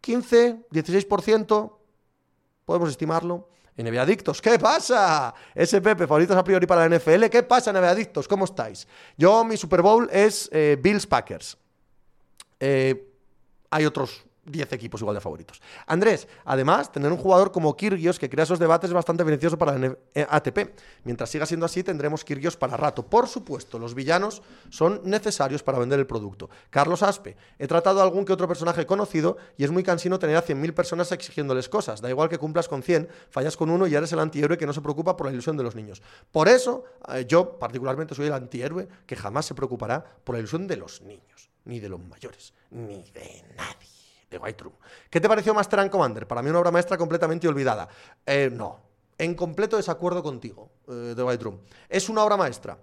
[0.03, 0.67] ¿15?
[0.71, 1.73] ¿16%?
[2.65, 3.49] ¿Podemos estimarlo?
[3.77, 5.33] En Adictos, ¿qué pasa?
[5.55, 7.27] Ese Pepe, favoritos a priori para la NFL.
[7.31, 8.29] ¿Qué pasa, Adictos?
[8.29, 8.87] ¿Cómo estáis?
[9.17, 11.57] Yo, mi Super Bowl es eh, Bills Packers.
[12.59, 13.11] Eh,
[13.71, 15.61] hay otros 10 equipos igual de favoritos.
[15.87, 19.77] Andrés, además, tener un jugador como Kirgios que crea esos debates es bastante beneficioso para
[19.77, 20.75] el eh, ATP.
[21.05, 23.05] Mientras siga siendo así, tendremos Kirgios para rato.
[23.05, 26.49] Por supuesto, los villanos son necesarios para vender el producto.
[26.71, 30.37] Carlos Aspe, he tratado a algún que otro personaje conocido y es muy cansino tener
[30.37, 32.01] a 100.000 personas exigiéndoles cosas.
[32.01, 34.73] Da igual que cumplas con 100, fallas con uno y eres el antihéroe que no
[34.73, 36.03] se preocupa por la ilusión de los niños.
[36.33, 40.67] Por eso, eh, yo particularmente soy el antihéroe que jamás se preocupará por la ilusión
[40.67, 44.00] de los niños, ni de los mayores, ni de nadie
[44.31, 44.75] de White Room.
[45.09, 46.27] ¿Qué te pareció Master and Commander?
[46.27, 47.89] Para mí una obra maestra completamente olvidada.
[48.25, 48.81] Eh, no,
[49.19, 51.61] en completo desacuerdo contigo, de eh, White Room.
[51.89, 52.79] Es una obra maestra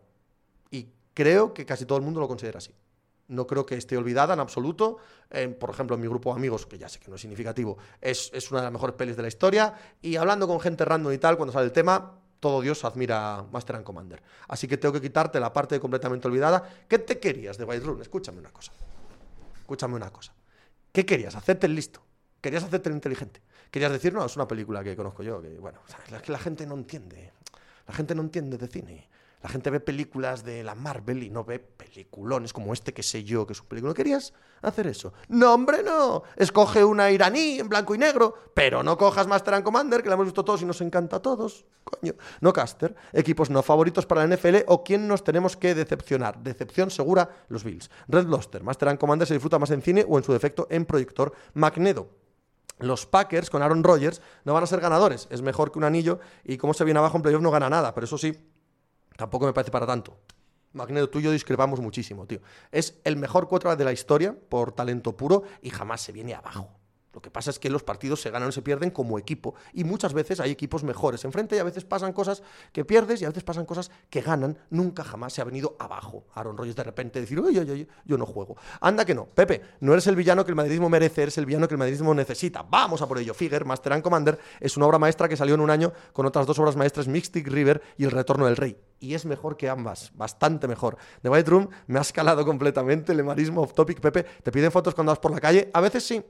[0.69, 2.73] y creo que casi todo el mundo lo considera así.
[3.29, 4.97] No creo que esté olvidada en absoluto.
[5.59, 8.29] por ejemplo, en mi grupo de amigos, que ya sé que no es significativo, es,
[8.33, 9.73] es, una de las mejores pelis de la historia.
[10.01, 13.77] Y hablando con gente random y tal, cuando sale el tema, todo Dios admira Master
[13.77, 14.21] and Commander.
[14.47, 16.63] Así que tengo que quitarte la parte completamente olvidada.
[16.87, 18.01] ¿Qué te querías de White Room?
[18.01, 18.71] Escúchame una cosa.
[19.59, 20.33] Escúchame una cosa.
[20.97, 21.35] ¿Qué querías?
[21.35, 22.01] Hacerte el listo.
[22.41, 23.39] Querías hacerte el inteligente.
[23.69, 25.79] Querías decir, no, es una película que conozco yo, que bueno,
[26.11, 27.33] es que la gente no entiende.
[27.87, 29.07] La gente no entiende de cine.
[29.41, 33.23] La gente ve películas de la Marvel y no ve peliculones como este que sé
[33.23, 33.93] yo que es un película.
[33.93, 34.33] ¿Querías
[34.63, 35.13] hacer eso?
[35.27, 36.23] No, hombre, no.
[36.35, 40.15] Escoge una iraní en blanco y negro, pero no cojas Master and Commander, que la
[40.15, 41.65] hemos visto todos y nos encanta a todos.
[41.83, 42.13] Coño.
[42.41, 42.95] No Caster.
[43.13, 46.41] Equipos no favoritos para la NFL o quién nos tenemos que decepcionar.
[46.41, 47.91] Decepción segura, los Bills.
[48.07, 48.63] Red Luster.
[48.63, 51.33] Master and Commander se disfruta más en cine o en su defecto en proyector.
[51.53, 52.09] Magneto
[52.79, 55.27] los Packers con Aaron Rodgers no van a ser ganadores.
[55.31, 57.93] Es mejor que un anillo y como se viene abajo en playoff no gana nada.
[57.93, 58.38] Pero eso sí,
[59.18, 60.18] Tampoco me parece para tanto.
[60.72, 62.39] Magneto, tú y yo discrepamos muchísimo, tío.
[62.72, 66.76] Es el mejor quarterback de la historia por talento puro y jamás se viene abajo.
[67.18, 69.84] Lo que pasa es que los partidos se ganan o se pierden como equipo y
[69.84, 73.30] muchas veces hay equipos mejores enfrente y a veces pasan cosas que pierdes y a
[73.30, 74.55] veces pasan cosas que ganan.
[74.70, 76.28] Nunca jamás se ha venido abajo.
[76.36, 78.55] Aaron Rodgers de repente decir, oye, oye, yo no juego.
[78.82, 79.26] Anda que no.
[79.26, 82.13] Pepe, no eres el villano que el madridismo merece, eres el villano que el madridismo
[82.13, 82.61] necesita.
[82.61, 83.34] Vamos a por ello.
[83.34, 86.45] Figure, Master and Commander, es una obra maestra que salió en un año con otras
[86.45, 88.78] dos obras maestras, Mystic River y El Retorno del Rey.
[88.99, 90.97] Y es mejor que ambas, bastante mejor.
[91.24, 94.24] The White Room me ha escalado completamente el emarismo off topic, Pepe.
[94.43, 95.72] Te piden fotos cuando vas por la calle.
[95.74, 96.24] A veces sí,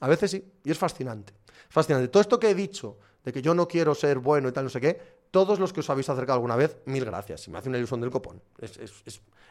[0.00, 1.32] a veces sí, y es fascinante.
[1.68, 2.08] Fascinante.
[2.08, 4.70] Todo esto que he dicho, de que yo no quiero ser bueno y tal, no
[4.70, 7.42] sé qué, todos los que os habéis acercado alguna vez, mil gracias.
[7.42, 8.40] Si me hace una ilusión del copón.
[8.58, 8.78] Es,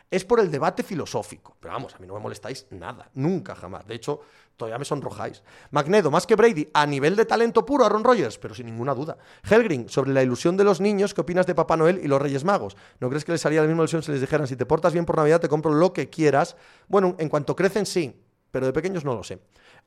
[0.10, 1.58] es, por el debate filosófico.
[1.60, 3.10] Pero vamos, a mí no me molestáis nada.
[3.16, 3.86] Nunca, jamás.
[3.86, 4.22] De hecho,
[4.56, 5.44] todavía me sonrojáis.
[5.72, 9.18] Magnedo, más que Brady, a nivel de talento puro, Aaron Rodgers, pero sin ninguna duda.
[9.44, 12.44] Helgrin, sobre la ilusión de los niños, ¿qué opinas de Papá Noel y los Reyes
[12.44, 12.78] Magos?
[13.00, 15.06] ¿No crees que les haría la misma ilusión si les dijeran, si te portas bien
[15.06, 16.56] por Navidad, te compro lo que quieras?
[16.88, 18.16] Bueno, en cuanto crecen, sí,
[18.52, 19.40] pero de pequeños no lo sé.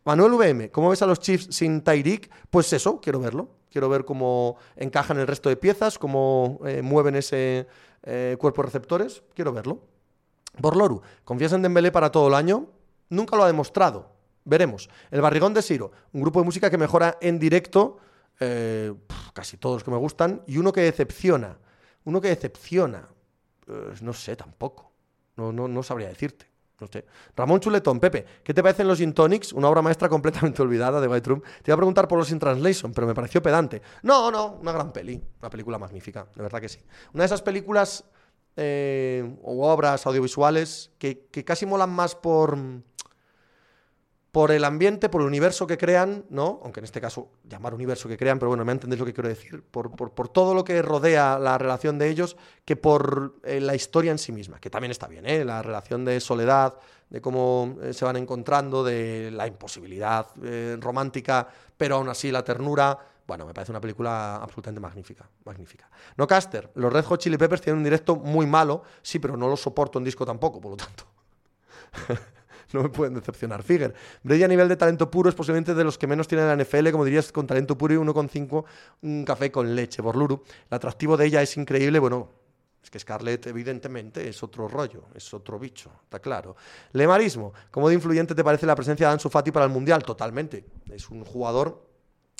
[0.05, 2.31] Manuel VM, ¿cómo ves a los Chiefs sin Tyreek?
[2.51, 3.59] Pues eso, quiero verlo.
[3.71, 7.67] Quiero ver cómo encajan el resto de piezas, cómo eh, mueven ese
[8.03, 9.23] eh, cuerpo receptores.
[9.35, 9.83] Quiero verlo.
[10.59, 12.67] Borloru, ¿confías en Dembélé para todo el año?
[13.11, 14.11] Nunca lo ha demostrado.
[14.45, 14.89] Veremos.
[15.11, 17.99] El Barrigón de Siro, un grupo de música que mejora en directo,
[18.41, 18.95] eh,
[19.35, 21.59] casi todos los que me gustan, y uno que decepciona.
[22.05, 23.09] Uno que decepciona.
[24.01, 24.91] no sé tampoco.
[25.37, 26.47] No, no, no sabría decirte.
[27.37, 29.53] Ramón Chuletón, Pepe, ¿qué te parecen los Gin Tonics?
[29.53, 31.43] Una obra maestra completamente olvidada de White Room.
[31.63, 33.83] Te iba a preguntar por los In Translation, pero me pareció pedante.
[34.03, 35.21] No, no, una gran peli.
[35.41, 36.81] Una película magnífica, de verdad que sí.
[37.15, 38.05] Una de esas películas
[38.57, 42.57] eh, o obras audiovisuales que, que casi molan más por
[44.33, 46.61] por el ambiente, por el universo que crean, ¿no?
[46.63, 49.29] Aunque en este caso llamar universo que crean, pero bueno, me entendéis lo que quiero
[49.29, 54.11] decir, por, todo lo que rodea la relación de ellos, que por eh, la historia
[54.11, 55.45] en sí misma, que también está bien, ¿eh?
[55.45, 56.75] La relación de soledad,
[57.09, 62.45] de cómo eh, se van encontrando, de la imposibilidad eh, romántica, pero aún así la
[62.45, 62.99] ternura.
[63.27, 65.89] Bueno, me parece una película absolutamente magnífica, magnífica.
[66.17, 69.49] No Caster, los Red Hot Chili Peppers tienen un directo muy malo, sí, pero no
[69.49, 71.05] lo soporto en disco tampoco, por lo tanto.
[72.73, 73.63] no me pueden decepcionar.
[73.63, 76.57] Figuer, Brady a nivel de talento puro es posiblemente de los que menos tiene la
[76.63, 78.65] NFL, como dirías, con talento puro y 1,5
[79.03, 80.03] un café con leche.
[80.03, 80.43] por Luru.
[80.71, 82.31] el atractivo de ella es increíble, bueno,
[82.83, 86.57] es que Scarlett, evidentemente, es otro rollo, es otro bicho, está claro.
[86.93, 87.53] Lemarismo.
[87.71, 90.03] ¿Cómo de influyente te parece la presencia de Ansu Fati para el Mundial?
[90.05, 90.65] Totalmente.
[90.91, 91.87] Es un jugador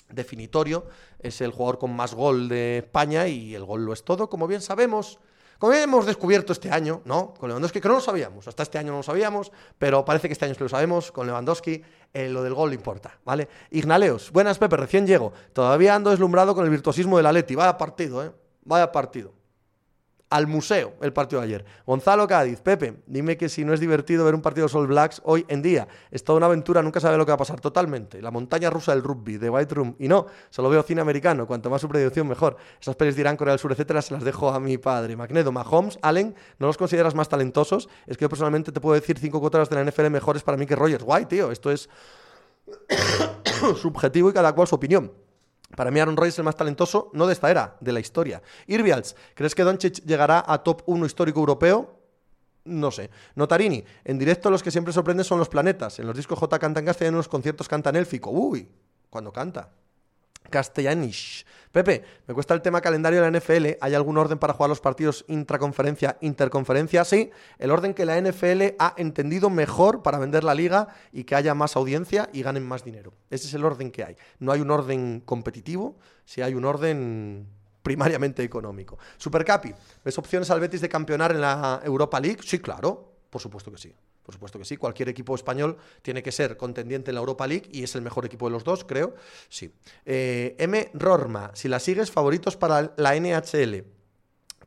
[0.09, 0.87] definitorio,
[1.19, 4.47] es el jugador con más gol de España y el gol lo es todo, como
[4.47, 5.19] bien sabemos.
[5.59, 7.35] Como hemos descubierto este año, ¿no?
[7.35, 10.33] Con Lewandowski, que no lo sabíamos, hasta este año no lo sabíamos, pero parece que
[10.33, 11.83] este año sí lo sabemos, con Lewandowski,
[12.15, 13.49] eh, lo del gol importa, ¿vale?
[13.71, 18.25] Ignaleos, buenas Pepe, recién llego, todavía ando deslumbrado con el virtuosismo del Atleti, vaya partido,
[18.25, 18.31] ¿eh?
[18.65, 19.38] Vaya partido
[20.31, 21.65] al museo el partido de ayer.
[21.87, 25.21] Gonzalo Cádiz, Pepe, dime que si no es divertido ver un partido de Sol Blacks
[25.25, 25.89] hoy en día.
[26.11, 28.21] Es toda una aventura, nunca sabe lo que va a pasar totalmente.
[28.21, 29.97] La montaña rusa del rugby, de White Room.
[29.99, 32.57] Y no, solo veo cine americano, cuanto más su predicción mejor.
[32.81, 35.17] Esas pelis dirán Corea del Sur, etcétera, se las dejo a mi padre.
[35.17, 37.89] Magnedo, Mahomes, Allen, ¿no los consideras más talentosos?
[38.07, 40.67] Es que yo personalmente te puedo decir cinco cuotas de la NFL mejores para mí
[40.67, 41.05] que Rogers.
[41.05, 41.89] Guay, tío, esto es
[43.81, 45.13] subjetivo y cada cual su opinión.
[45.77, 48.43] Para mí Aaron Rodgers es el más talentoso, no de esta era, de la historia.
[48.67, 51.99] Irvials, ¿crees que Doncic llegará a top 1 histórico europeo?
[52.65, 53.11] No sé.
[53.35, 55.99] Notarini, en directo los que siempre sorprenden son los planetas.
[55.99, 58.31] En los discos J cantan castellano, en los conciertos cantan élfico.
[58.31, 58.69] Uy,
[59.11, 59.71] cuando canta.
[60.51, 61.45] Castellanish.
[61.73, 63.79] Pepe, me cuesta el tema calendario de la NFL.
[63.81, 67.05] ¿Hay algún orden para jugar los partidos intraconferencia, interconferencia?
[67.05, 71.35] Sí, el orden que la NFL ha entendido mejor para vender la liga y que
[71.35, 73.13] haya más audiencia y ganen más dinero.
[73.31, 74.17] Ese es el orden que hay.
[74.39, 77.47] No hay un orden competitivo, si hay un orden
[77.83, 78.99] primariamente económico.
[79.17, 79.75] Supercapi,
[80.05, 82.41] ¿ves opciones al Betis de campeonar en la Europa League?
[82.45, 83.95] Sí, claro, por supuesto que sí.
[84.29, 84.77] Por supuesto que sí.
[84.77, 88.27] Cualquier equipo español tiene que ser contendiente en la Europa League y es el mejor
[88.27, 89.15] equipo de los dos, creo.
[89.49, 89.73] Sí.
[90.05, 90.91] Eh, M.
[90.93, 93.87] Rorma, si la sigues, favoritos para la NHL.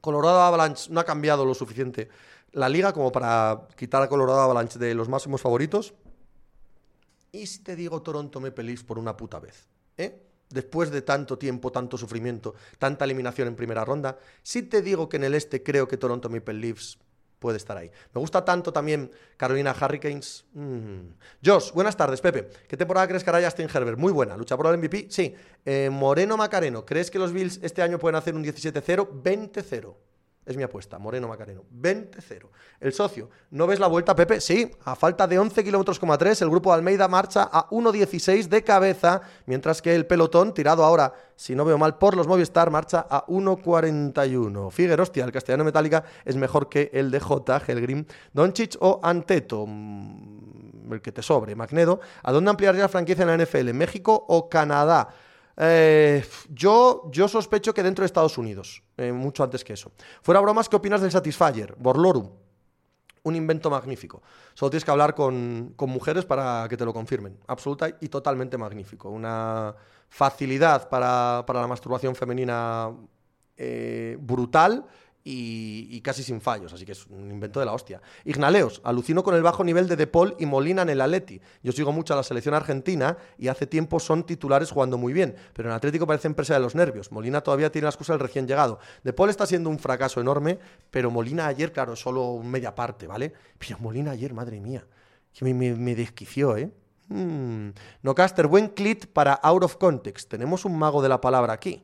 [0.02, 2.10] Colorado Avalanche no ha cambiado lo suficiente
[2.54, 5.94] la liga como para quitar a Colorado Avalanche de los máximos favoritos.
[7.32, 9.68] ¿Y si te digo Toronto Maple Leafs por una puta vez?
[9.96, 10.24] ¿Eh?
[10.50, 15.18] Después de tanto tiempo, tanto sufrimiento, tanta eliminación en primera ronda, si te digo que
[15.18, 16.98] en el este creo que Toronto Maple Leafs
[17.42, 17.90] puede estar ahí.
[18.14, 20.46] Me gusta tanto también Carolina Hurricanes.
[20.54, 21.10] Mm.
[21.44, 22.48] Josh, buenas tardes, Pepe.
[22.68, 23.98] ¿Qué temporada crees que hará Justin Herbert?
[23.98, 24.38] Muy buena.
[24.38, 25.08] ¿Lucha por el MVP?
[25.10, 25.34] Sí.
[25.66, 29.24] Eh, Moreno Macareno, ¿crees que los Bills este año pueden hacer un 17-0?
[29.24, 29.96] 20-0.
[30.44, 31.64] Es mi apuesta, Moreno Macareno.
[31.72, 32.48] 20-0.
[32.80, 34.42] El socio, ¿no ves la vuelta, Pepe?
[34.42, 36.00] Sí, a falta de 11 kilómetros,
[36.42, 41.14] el grupo de Almeida marcha a 1.16 de cabeza, mientras que el pelotón, tirado ahora,
[41.36, 44.72] si no veo mal, por los Movistar, marcha a 1.41.
[44.72, 49.66] Figueroa, hostia, el castellano metálica es mejor que el de J, Helgrim, Doncic o Anteto,
[49.68, 52.00] mm, el que te sobre, Magnedo.
[52.24, 53.74] ¿A dónde ampliaría la franquicia en la NFL?
[53.74, 55.10] ¿México o Canadá?
[55.58, 59.92] Eh, yo, yo sospecho que dentro de Estados Unidos, eh, mucho antes que eso.
[60.22, 61.76] Fuera bromas, ¿qué opinas del Satisfyer?
[61.78, 62.30] Borlorum.
[63.24, 64.24] Un invento magnífico.
[64.56, 67.38] Solo tienes que hablar con, mujeres para que te lo confirmen.
[67.48, 69.10] Absoluta y totalmente magnífico.
[69.10, 69.76] Una
[70.10, 72.92] facilidad para, la masturbación femenina
[73.58, 74.86] eh, brutal
[75.24, 78.02] y, casi sin fallos, así que es un invento de la hostia.
[78.26, 81.42] Ignaleos, alucino con el bajo nivel de De Paul y Molina en el Atleti.
[81.62, 85.36] Yo sigo mucho a la selección argentina y hace tiempo son titulares jugando muy bien,
[85.54, 87.12] pero en Atlético parece empresa de los nervios.
[87.12, 88.80] Molina todavía tiene la excusa del recién llegado.
[89.04, 90.60] De Paul está siendo un fracaso enorme,
[90.90, 93.34] pero Molina ayer, claro, solo media parte, ¿vale?
[93.60, 94.88] Pero Molina ayer, madre mía,
[95.34, 96.72] que me, desquició, ¿eh?
[97.10, 97.72] Hmm.
[98.02, 100.30] No, Caster, buen clit para out of context.
[100.30, 101.84] Tenemos un mago de la palabra aquí.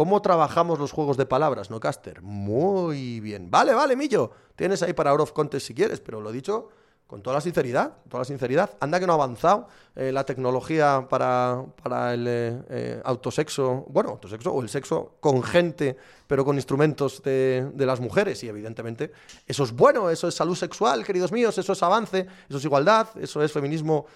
[0.00, 2.22] ¿Cómo trabajamos los juegos de palabras, no, Caster?
[2.22, 3.50] Muy bien.
[3.50, 4.30] Vale, vale, Millo.
[4.56, 6.70] Tienes ahí para Out of Contest si quieres, pero lo he dicho
[7.06, 8.70] con toda la sinceridad, toda la sinceridad.
[8.80, 14.08] Anda que no ha avanzado eh, la tecnología para, para el eh, eh, autosexo, bueno,
[14.08, 18.42] autosexo o el sexo con gente, pero con instrumentos de, de, las mujeres.
[18.42, 19.12] Y evidentemente
[19.46, 23.08] eso es bueno, eso es salud sexual, queridos míos, eso es avance, eso es igualdad,
[23.20, 24.06] eso es feminismo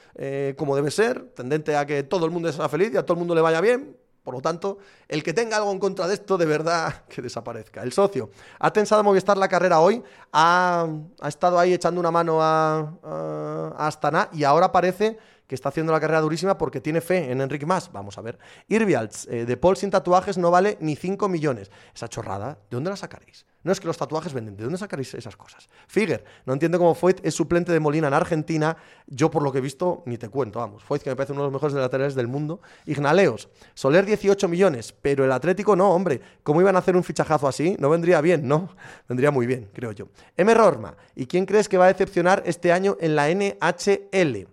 [0.57, 3.18] como debe ser, tendente a que todo el mundo sea feliz y a todo el
[3.18, 4.03] mundo le vaya bien.
[4.25, 7.83] Por lo tanto, el que tenga algo en contra de esto, de verdad, que desaparezca.
[7.83, 10.03] El socio ha tensado Movistar la carrera hoy,
[10.33, 10.89] ha,
[11.27, 16.01] estado ahí echando una mano a, a, Astana y ahora parece que está haciendo la
[16.01, 17.93] carrera durísima porque tiene fe en Enrique Más.
[17.93, 18.39] Vamos a ver.
[18.68, 21.70] Irvialts, eh, de Paul sin tatuajes no vale ni 5 millones.
[21.95, 23.45] Esa chorrada, ¿de dónde la sacaréis?
[23.65, 25.71] No es que los tatuajes venden, ¿de dónde sacaréis esas cosas?
[25.89, 28.77] Figuer, no entiendo cómo Foyt es suplente de Molina en Argentina.
[29.07, 30.85] Yo, por lo que he visto, ni te cuento, vamos.
[30.85, 32.61] Foyt, que me parece uno de los mejores laterales del mundo.
[32.85, 36.21] Ignaleos, Soler 18 millones, pero el Atlético no, hombre.
[36.43, 37.75] ¿Cómo iban a hacer un fichajazo así?
[37.79, 38.69] No vendría bien, ¿no?
[39.09, 40.09] Vendría muy bien, creo yo.
[40.37, 40.53] M.
[40.53, 44.47] Rorma, ¿y quién crees que va a decepcionar este año en la NHL?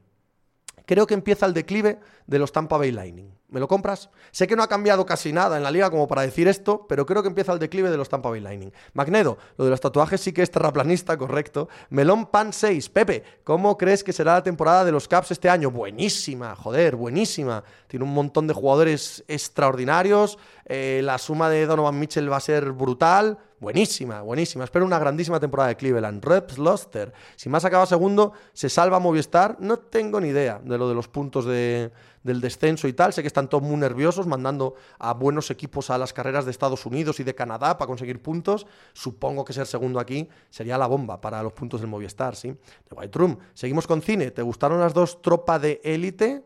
[0.86, 3.30] Creo que empieza el declive de los Tampa Bay Lightning.
[3.52, 4.10] ¿Me lo compras?
[4.32, 7.06] Sé que no ha cambiado casi nada en la liga como para decir esto, pero
[7.06, 8.72] creo que empieza el declive de los Tampa Bay Lightning.
[8.94, 11.68] Magnedo, lo de los tatuajes sí que es terraplanista, correcto.
[11.90, 15.70] Melón Pan 6, Pepe, ¿cómo crees que será la temporada de los Caps este año?
[15.70, 17.66] Buenísima, joder, buenísima.
[17.88, 20.38] Tiene un montón de jugadores extraordinarios.
[20.64, 23.38] Eh, la suma de Donovan Mitchell va a ser brutal.
[23.62, 24.64] Buenísima, buenísima.
[24.64, 26.26] Espero una grandísima temporada de Cleveland.
[26.26, 27.14] Reps Loster.
[27.36, 29.58] Si más acaba segundo, ¿se salva Movistar?
[29.60, 31.92] No tengo ni idea de lo de los puntos de,
[32.24, 33.14] del descenso y tal.
[33.14, 36.88] Sé que están todos muy nerviosos, mandando a buenos equipos a las carreras de Estados
[36.88, 38.66] Unidos y de Canadá para conseguir puntos.
[38.94, 42.48] Supongo que ser segundo aquí sería la bomba para los puntos del Movistar, ¿sí?
[42.50, 43.38] De White Room.
[43.54, 44.32] Seguimos con cine.
[44.32, 46.44] ¿Te gustaron las dos Tropa de Élite?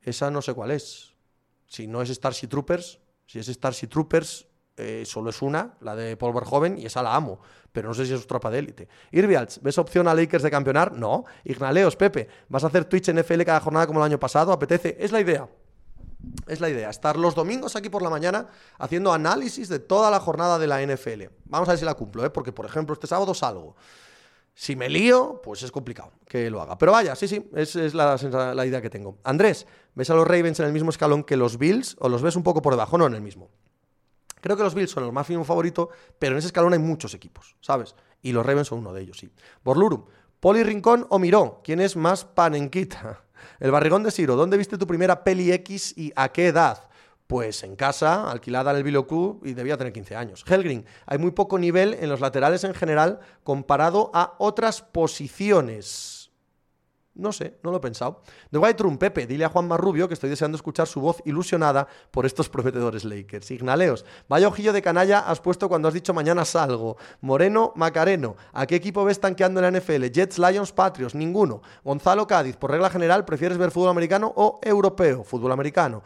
[0.00, 1.12] Esa no sé cuál es.
[1.66, 4.46] Si no es Starship Troopers, si es Starship Troopers,
[4.76, 7.40] eh, solo es una, la de Paul Verhoeven, y esa la amo,
[7.72, 8.88] pero no sé si es tropa de élite.
[9.12, 10.92] Irvials, ¿ves opción a Lakers de campeonar?
[10.92, 11.24] No.
[11.44, 14.52] Ignaleos, Pepe, ¿vas a hacer Twitch NFL cada jornada como el año pasado?
[14.52, 14.96] ¿Apetece?
[14.98, 15.48] Es la idea.
[16.46, 18.46] Es la idea, estar los domingos aquí por la mañana
[18.78, 21.24] haciendo análisis de toda la jornada de la NFL.
[21.46, 22.30] Vamos a ver si la cumplo, ¿eh?
[22.30, 23.76] porque por ejemplo este sábado salgo.
[24.54, 26.76] Si me lío, pues es complicado que lo haga.
[26.76, 28.16] Pero vaya, sí, sí, es, es la,
[28.54, 29.18] la, idea que tengo.
[29.24, 32.36] Andrés, ¿ves a los Ravens en el mismo escalón que los Bills o los ves
[32.36, 32.98] un poco por debajo?
[32.98, 33.48] No, en el mismo.
[34.40, 37.14] Creo que los Bills son el más mínimo favorito, pero en ese escalón hay muchos
[37.14, 37.94] equipos, ¿sabes?
[38.22, 39.30] Y los Ravens son uno de ellos, sí.
[39.64, 40.04] Borlurum,
[40.40, 43.22] Poli Rincón o Miró, ¿quién es más panenquita?
[43.60, 46.88] El barrigón de Siro, ¿dónde viste tu primera peli X y a qué edad?
[47.26, 50.44] Pues en casa, alquilada en el Vilo Club y debía tener 15 años.
[50.48, 56.19] Helgrin, hay muy poco nivel en los laterales en general comparado a otras posiciones.
[57.12, 58.22] No sé, no lo he pensado.
[58.50, 61.88] The White Room, Pepe, dile a Juan Marrubio que estoy deseando escuchar su voz ilusionada
[62.10, 63.50] por estos prometedores Lakers.
[63.50, 66.96] Ignaleos, vaya ojillo de canalla has puesto cuando has dicho mañana salgo.
[67.20, 70.04] Moreno, Macareno, ¿a qué equipo ves tanqueando en la NFL?
[70.12, 71.62] Jets, Lions, Patriots, ninguno.
[71.84, 75.24] Gonzalo Cádiz, por regla general, ¿prefieres ver fútbol americano o europeo?
[75.24, 76.02] Fútbol americano.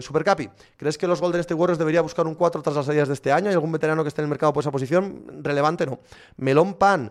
[0.00, 3.14] Supercapi, ¿crees que los Golden State Warriors debería buscar un 4 tras las salidas de
[3.14, 3.48] este año?
[3.48, 5.42] ¿Hay algún veterano que esté en el mercado por esa posición?
[5.42, 5.98] Relevante, no.
[6.36, 7.10] Melón Pan,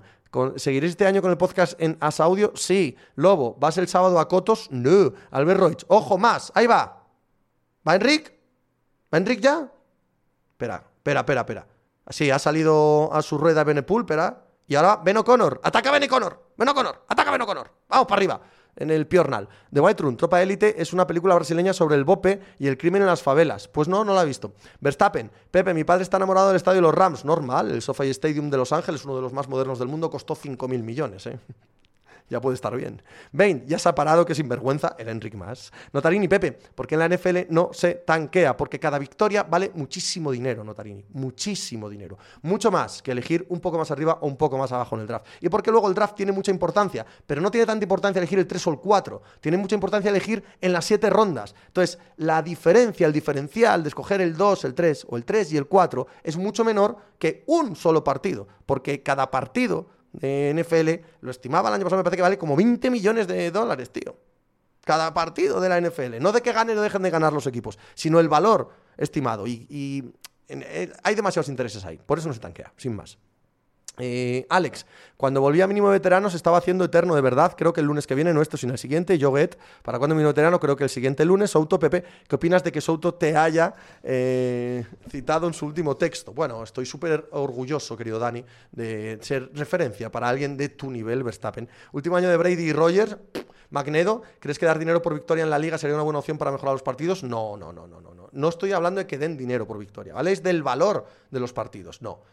[0.57, 2.53] ¿Seguiréis este año con el podcast en Asaudio?
[2.55, 2.95] Sí.
[3.15, 4.67] Lobo, ¿vas el sábado a Cotos?
[4.69, 5.13] No.
[5.31, 6.51] Albert Roig, ojo, más.
[6.55, 7.03] Ahí va.
[7.87, 8.33] ¿Va Enric?
[9.13, 9.71] ¿Va Enric ya?
[10.51, 11.67] Espera, espera, espera, espera.
[12.09, 14.45] Sí, ha salido a su rueda Benepool, espera.
[14.67, 15.61] Y ahora Ben O'Connor.
[15.63, 16.53] ¡Ataca Ben O'Connor!
[16.55, 17.05] ¡Ben O'Connor!
[17.07, 17.71] ¡Ataca Ben O'Connor!
[17.87, 18.41] ¡Vamos para arriba!
[18.79, 19.47] En el Piornal.
[19.71, 23.01] The White Room, Tropa Élite, es una película brasileña sobre el bope y el crimen
[23.01, 23.67] en las favelas.
[23.67, 24.53] Pues no, no la he visto.
[24.79, 27.25] Verstappen, Pepe, mi padre está enamorado del estadio de los Rams.
[27.25, 30.35] Normal, el SoFi Stadium de Los Ángeles, uno de los más modernos del mundo, costó
[30.35, 31.39] 5.000 millones, ¿eh?
[32.29, 33.01] Ya puede estar bien.
[33.31, 35.71] Bain, ya se ha parado, que sinvergüenza, el Enric más.
[35.93, 40.63] Notarini, Pepe, porque en la NFL no se tanquea, porque cada victoria vale muchísimo dinero,
[40.63, 42.17] Notarini, muchísimo dinero.
[42.41, 45.07] Mucho más que elegir un poco más arriba o un poco más abajo en el
[45.07, 45.25] draft.
[45.41, 48.47] Y porque luego el draft tiene mucha importancia, pero no tiene tanta importancia elegir el
[48.47, 51.55] 3 o el 4, tiene mucha importancia elegir en las 7 rondas.
[51.67, 55.57] Entonces, la diferencia, el diferencial de escoger el 2, el 3 o el 3 y
[55.57, 61.31] el 4 es mucho menor que un solo partido, porque cada partido de NFL, lo
[61.31, 64.15] estimaba el año pasado, me parece que vale como 20 millones de dólares, tío.
[64.83, 66.19] Cada partido de la NFL.
[66.19, 69.45] No de que ganen o dejen de ganar los equipos, sino el valor estimado.
[69.45, 70.13] Y,
[70.47, 71.99] eh, hay demasiados intereses ahí.
[72.03, 73.17] Por eso no se tanquea, sin más.
[73.99, 74.85] Eh, Alex,
[75.17, 77.53] cuando volví a mínimo veterano se estaba haciendo eterno de verdad.
[77.57, 79.19] Creo que el lunes que viene, no esto, sino el siguiente.
[79.21, 81.51] Joget, para cuando mínimo veterano, creo que el siguiente lunes.
[81.51, 86.31] Souto, Pepe, ¿qué opinas de que Souto te haya eh, citado en su último texto?
[86.31, 91.67] Bueno, estoy súper orgulloso, querido Dani, de ser referencia para alguien de tu nivel, Verstappen.
[91.91, 93.17] Último año de Brady y Rogers.
[93.71, 96.51] Magnedo, ¿crees que dar dinero por victoria en la liga sería una buena opción para
[96.51, 97.23] mejorar los partidos?
[97.23, 98.15] No, no, no, no, no.
[98.15, 100.31] No, no estoy hablando de que den dinero por victoria, ¿vale?
[100.31, 102.23] Es del valor de los partidos, no.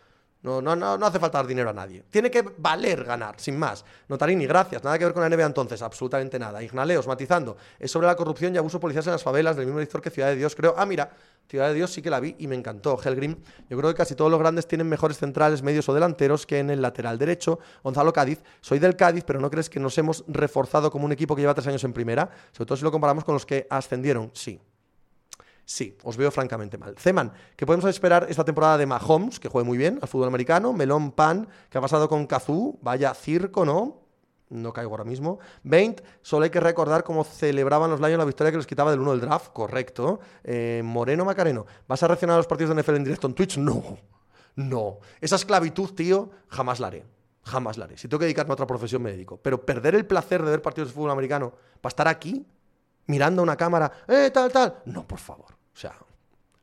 [0.43, 2.05] No, no, no, no hace falta dar dinero a nadie.
[2.09, 3.85] Tiene que valer ganar, sin más.
[4.09, 4.85] Notarini, gracias.
[4.85, 6.63] Nada que ver con la NBA entonces, absolutamente nada.
[6.63, 7.57] Ignaleos, matizando.
[7.79, 10.29] Es sobre la corrupción y abuso policial en las favelas del mismo editor que Ciudad
[10.29, 10.75] de Dios, creo.
[10.77, 11.11] Ah, mira,
[11.49, 12.99] Ciudad de Dios sí que la vi y me encantó.
[13.03, 13.37] Helgrim,
[13.69, 16.71] yo creo que casi todos los grandes tienen mejores centrales, medios o delanteros que en
[16.71, 17.59] el lateral derecho.
[17.83, 21.35] Gonzalo Cádiz, soy del Cádiz, pero ¿no crees que nos hemos reforzado como un equipo
[21.35, 22.31] que lleva tres años en primera?
[22.53, 24.31] Sobre todo si lo comparamos con los que ascendieron.
[24.33, 24.61] Sí,
[25.69, 26.95] Sí, os veo francamente mal.
[26.97, 30.73] Zeman, ¿qué podemos esperar esta temporada de Mahomes, que juegue muy bien al fútbol americano?
[30.73, 34.07] Melón Pan, que ha pasado con Kazú, vaya circo, ¿no?
[34.49, 35.41] No caigo ahora mismo.
[35.65, 39.01] 20, solo hay que recordar cómo celebraban los Lions la victoria que les quitaba del
[39.01, 40.21] 1 del draft, correcto.
[40.45, 43.59] Eh, Moreno Macareno, ¿vas a reaccionar a los partidos de NFL en directo en Twitch?
[43.59, 43.99] No,
[44.55, 45.01] no.
[45.21, 47.05] Esa esclavitud, tío, jamás la haré.
[47.43, 47.99] Jamás la haré.
[47.99, 49.37] Si tengo que dedicarme a otra profesión, me dedico.
[49.37, 52.47] Pero perder el placer de ver partidos de fútbol americano para estar aquí,
[53.07, 54.83] mirando a una cámara, eh, tal, tal.
[54.85, 55.56] No, por favor.
[55.77, 55.95] O sea,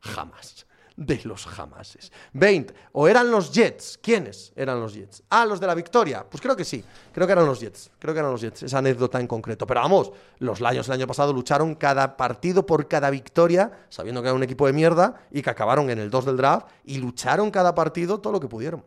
[0.00, 0.66] jamás.
[0.96, 2.12] de los jamases.
[2.32, 2.74] 20.
[2.92, 3.98] O eran los Jets.
[4.00, 5.22] ¿Quiénes eran los Jets?
[5.28, 6.24] Ah, los de la victoria.
[6.28, 6.84] Pues creo que sí.
[7.12, 7.90] Creo que eran los Jets.
[7.98, 8.64] Creo que eran los Jets.
[8.64, 9.66] Esa anécdota en concreto.
[9.66, 14.28] Pero vamos, los Lions el año pasado lucharon cada partido por cada victoria, sabiendo que
[14.28, 17.50] era un equipo de mierda y que acabaron en el 2 del draft y lucharon
[17.50, 18.84] cada partido todo lo que pudieron.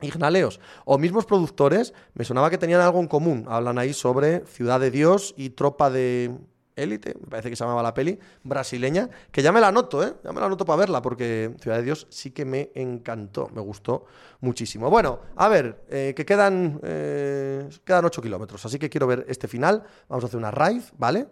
[0.00, 3.46] Ignaleos o mismos productores, me sonaba que tenían algo en común.
[3.48, 6.36] Hablan ahí sobre Ciudad de Dios y Tropa de
[6.76, 10.14] Élite, me parece que se llamaba la peli, brasileña, que ya me la anoto, ¿eh?
[10.24, 13.60] Ya me la anoto para verla, porque Ciudad de Dios sí que me encantó, me
[13.60, 14.06] gustó
[14.40, 14.90] muchísimo.
[14.90, 19.46] Bueno, a ver, eh, que quedan, eh, quedan 8 kilómetros, así que quiero ver este
[19.46, 19.84] final.
[20.08, 21.28] Vamos a hacer una raid, ¿vale?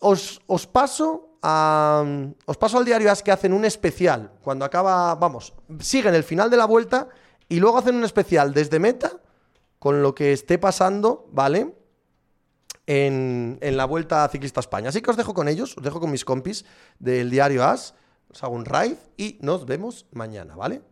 [0.00, 5.52] Os, os paso os paso al diario As que hacen un especial cuando acaba, vamos,
[5.80, 7.08] siguen el final de la vuelta
[7.48, 9.20] y luego hacen un especial desde meta
[9.78, 11.74] con lo que esté pasando, ¿vale?
[12.86, 14.90] En, la Vuelta Ciclista España.
[14.90, 16.64] Así que os dejo con ellos, os dejo con mis compis
[16.98, 17.94] del diario As,
[18.30, 20.82] os hago un raid y nos vemos mañana, ¿vale?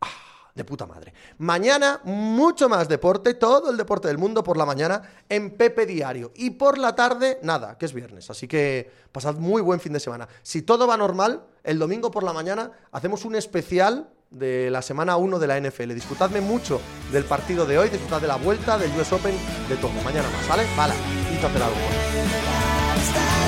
[0.00, 0.08] Ah,
[0.54, 1.12] de puta madre.
[1.38, 6.32] Mañana mucho más deporte, todo el deporte del mundo por la mañana en Pepe Diario.
[6.36, 8.30] Y por la tarde, nada, que es viernes.
[8.30, 10.28] Así que pasad muy buen fin de semana.
[10.42, 15.16] Si todo va normal, el domingo por la mañana hacemos un especial de la semana
[15.16, 15.94] 1 de la NFL.
[15.94, 16.80] Disfrutadme mucho
[17.12, 19.34] del partido de hoy, disfrutad de la vuelta, del US Open,
[19.68, 19.92] de todo.
[20.04, 20.64] Mañana más, ¿vale?
[20.76, 20.94] Vale,
[21.44, 23.43] y hacer algo.